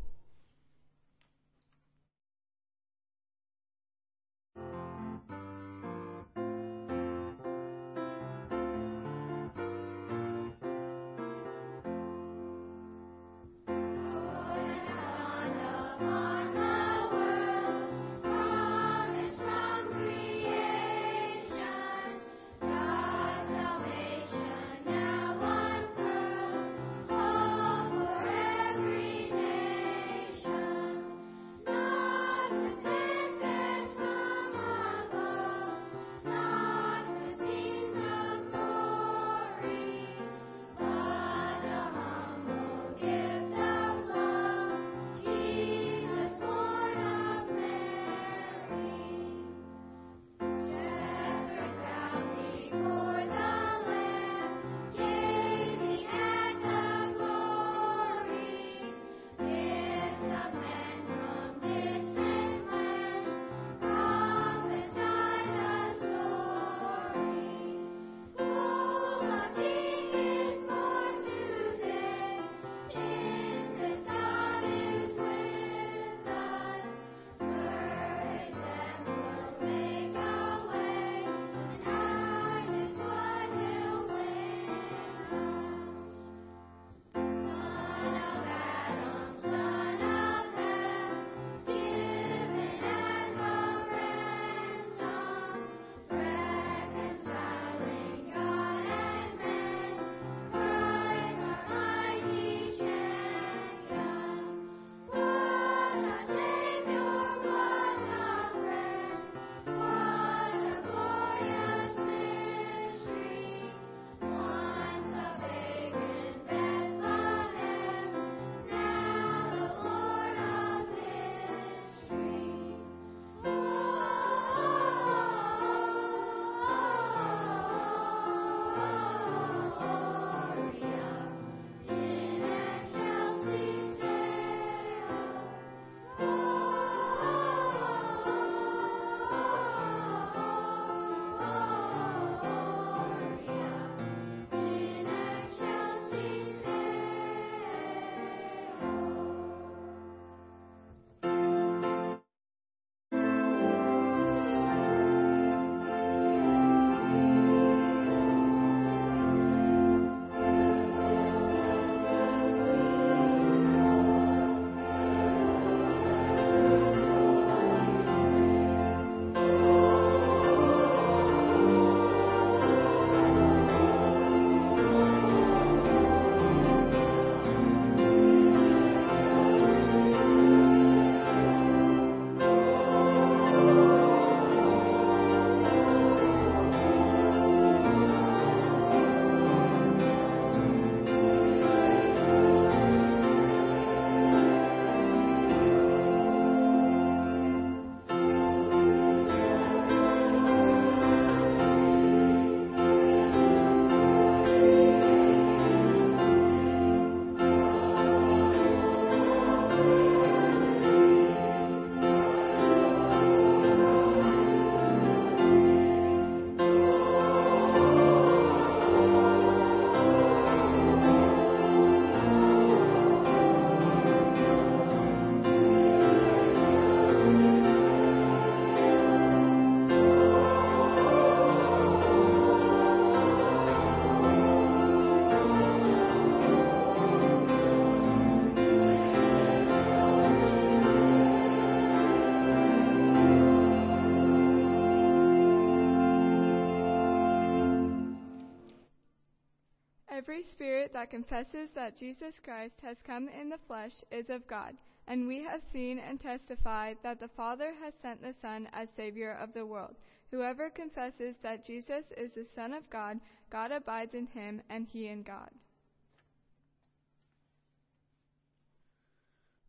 [250.43, 255.27] Spirit that confesses that Jesus Christ has come in the flesh is of God, and
[255.27, 259.52] we have seen and testified that the Father has sent the Son as Savior of
[259.55, 259.97] the world.
[260.31, 263.20] Whoever confesses that Jesus is the Son of God,
[263.51, 265.51] God abides in him, and he in God.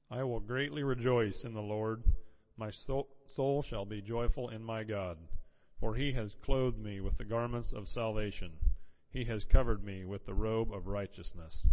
[0.10, 2.04] I will greatly rejoice in the Lord.
[2.56, 5.18] My soul shall be joyful in my God.
[5.80, 8.52] For he has clothed me with the garments of salvation.
[9.14, 11.66] He has covered me with the robe of righteousness.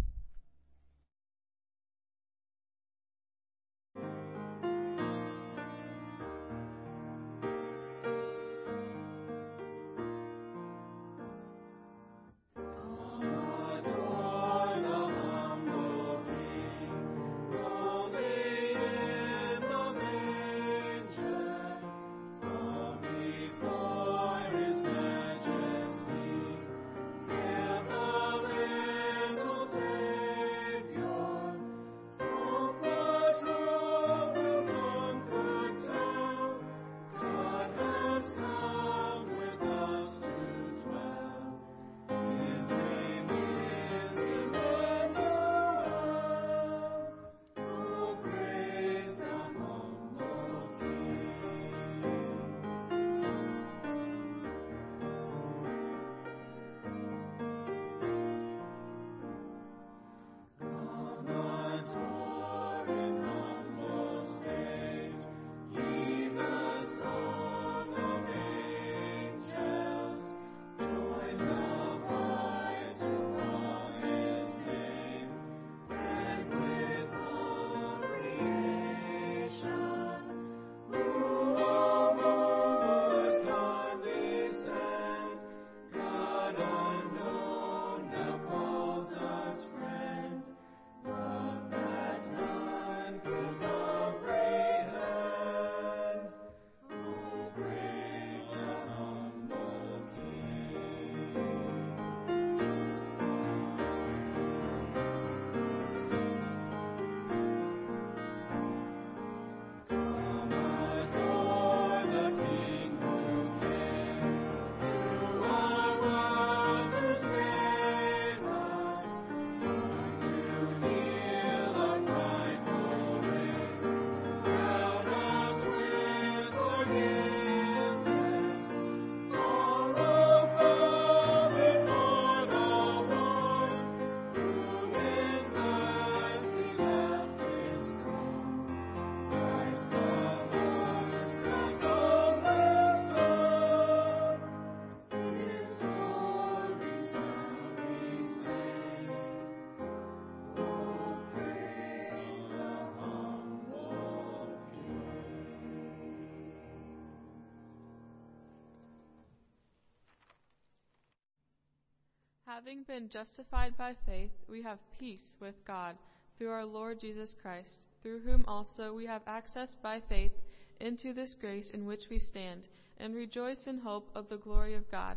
[162.62, 165.97] Having been justified by faith, we have peace with God
[166.37, 170.32] through our Lord Jesus Christ, through whom also we have access by faith
[170.78, 172.69] into this grace in which we stand,
[172.99, 175.16] and rejoice in hope of the glory of God.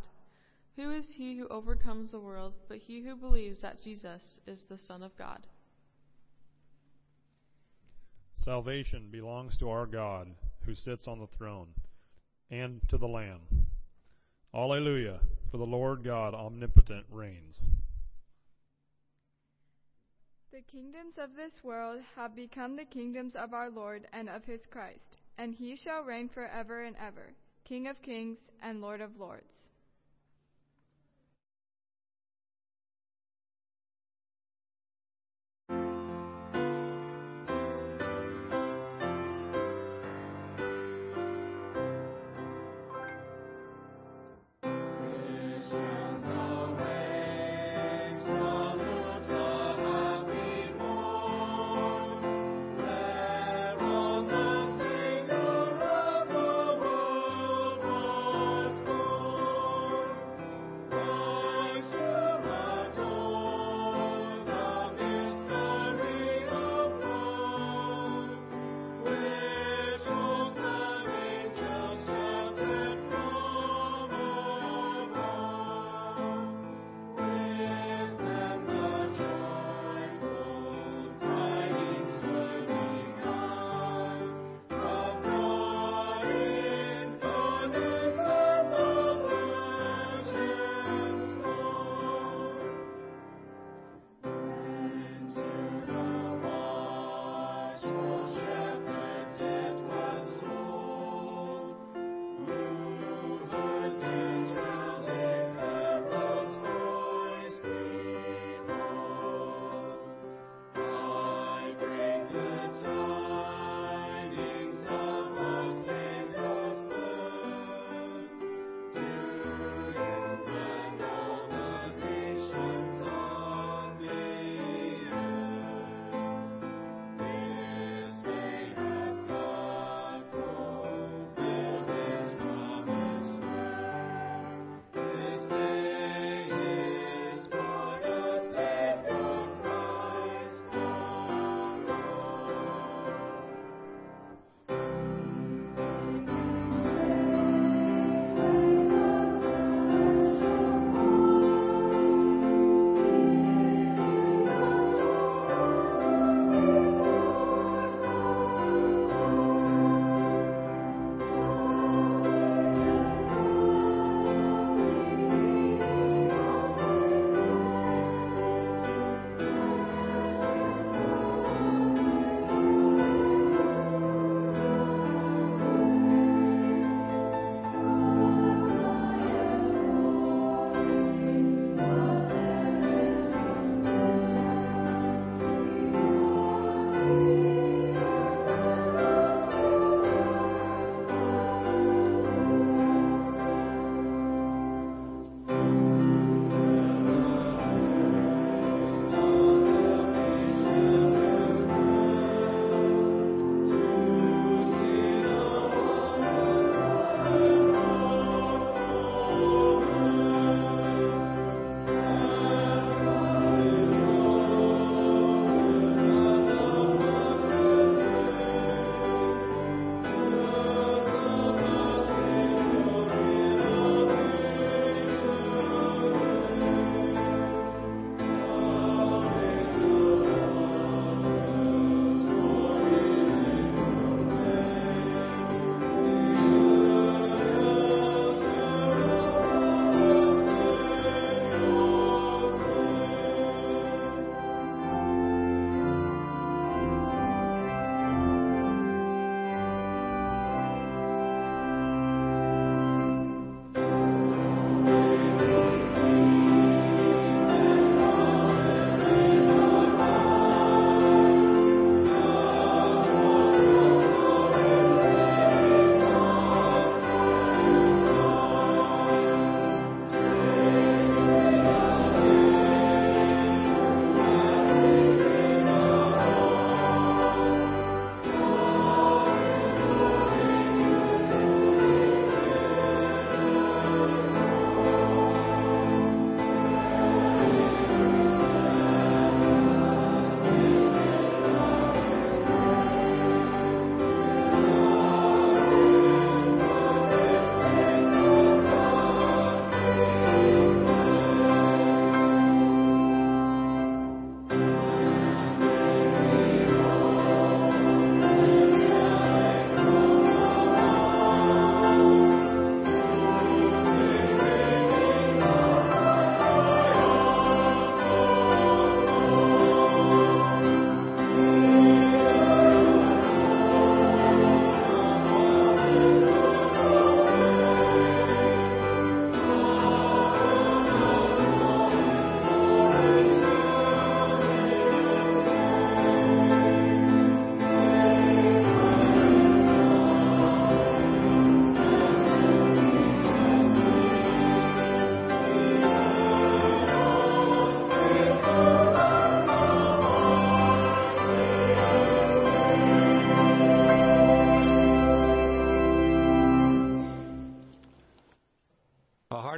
[0.76, 4.78] Who is he who overcomes the world but he who believes that Jesus is the
[4.78, 5.46] Son of God?
[8.36, 10.28] Salvation belongs to our God
[10.64, 11.68] who sits on the throne
[12.50, 13.42] and to the Lamb.
[14.54, 15.20] Alleluia,
[15.54, 17.60] for the Lord God omnipotent reigns.
[20.50, 24.62] The kingdoms of this world have become the kingdoms of our Lord and of his
[24.66, 29.63] Christ, and he shall reign forever and ever, King of kings and Lord of lords.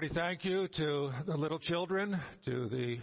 [0.07, 2.99] Hearty thank you to the little children, to the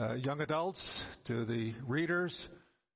[0.00, 2.48] uh, young adults, to the readers,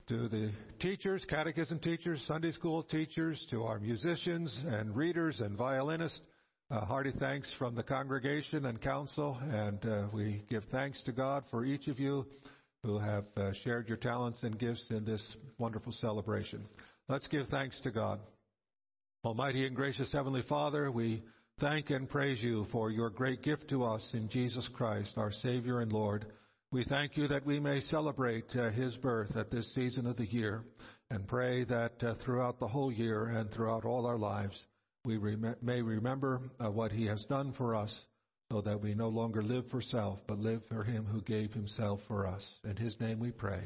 [0.07, 6.21] to the teachers, catechism teachers, Sunday school teachers, to our musicians and readers and violinists.
[6.71, 11.43] Uh, hearty thanks from the congregation and council, and uh, we give thanks to God
[11.51, 12.25] for each of you
[12.85, 16.65] who have uh, shared your talents and gifts in this wonderful celebration.
[17.09, 18.21] Let's give thanks to God.
[19.25, 21.23] Almighty and gracious Heavenly Father, we
[21.63, 25.81] thank and praise you for your great gift to us in Jesus Christ, our Savior
[25.81, 26.27] and Lord.
[26.73, 30.27] We thank you that we may celebrate uh, his birth at this season of the
[30.27, 30.65] year
[31.13, 34.59] and pray that uh, throughout the whole year and throughout all our lives,
[35.05, 37.97] we rem- may remember uh, what he has done for us
[38.51, 42.01] so that we no longer live for self, but live for him who gave himself
[42.09, 42.45] for us.
[42.65, 43.63] In his name we pray.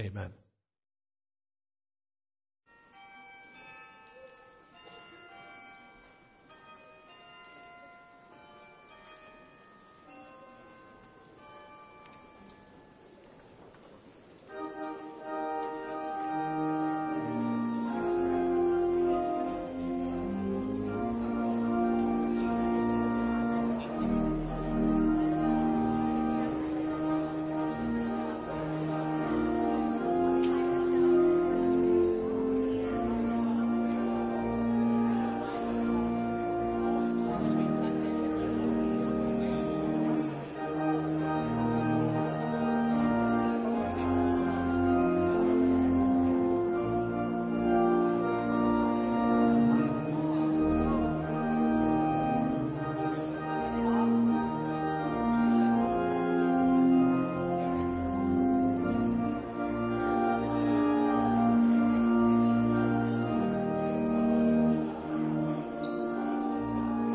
[0.00, 0.30] Amen.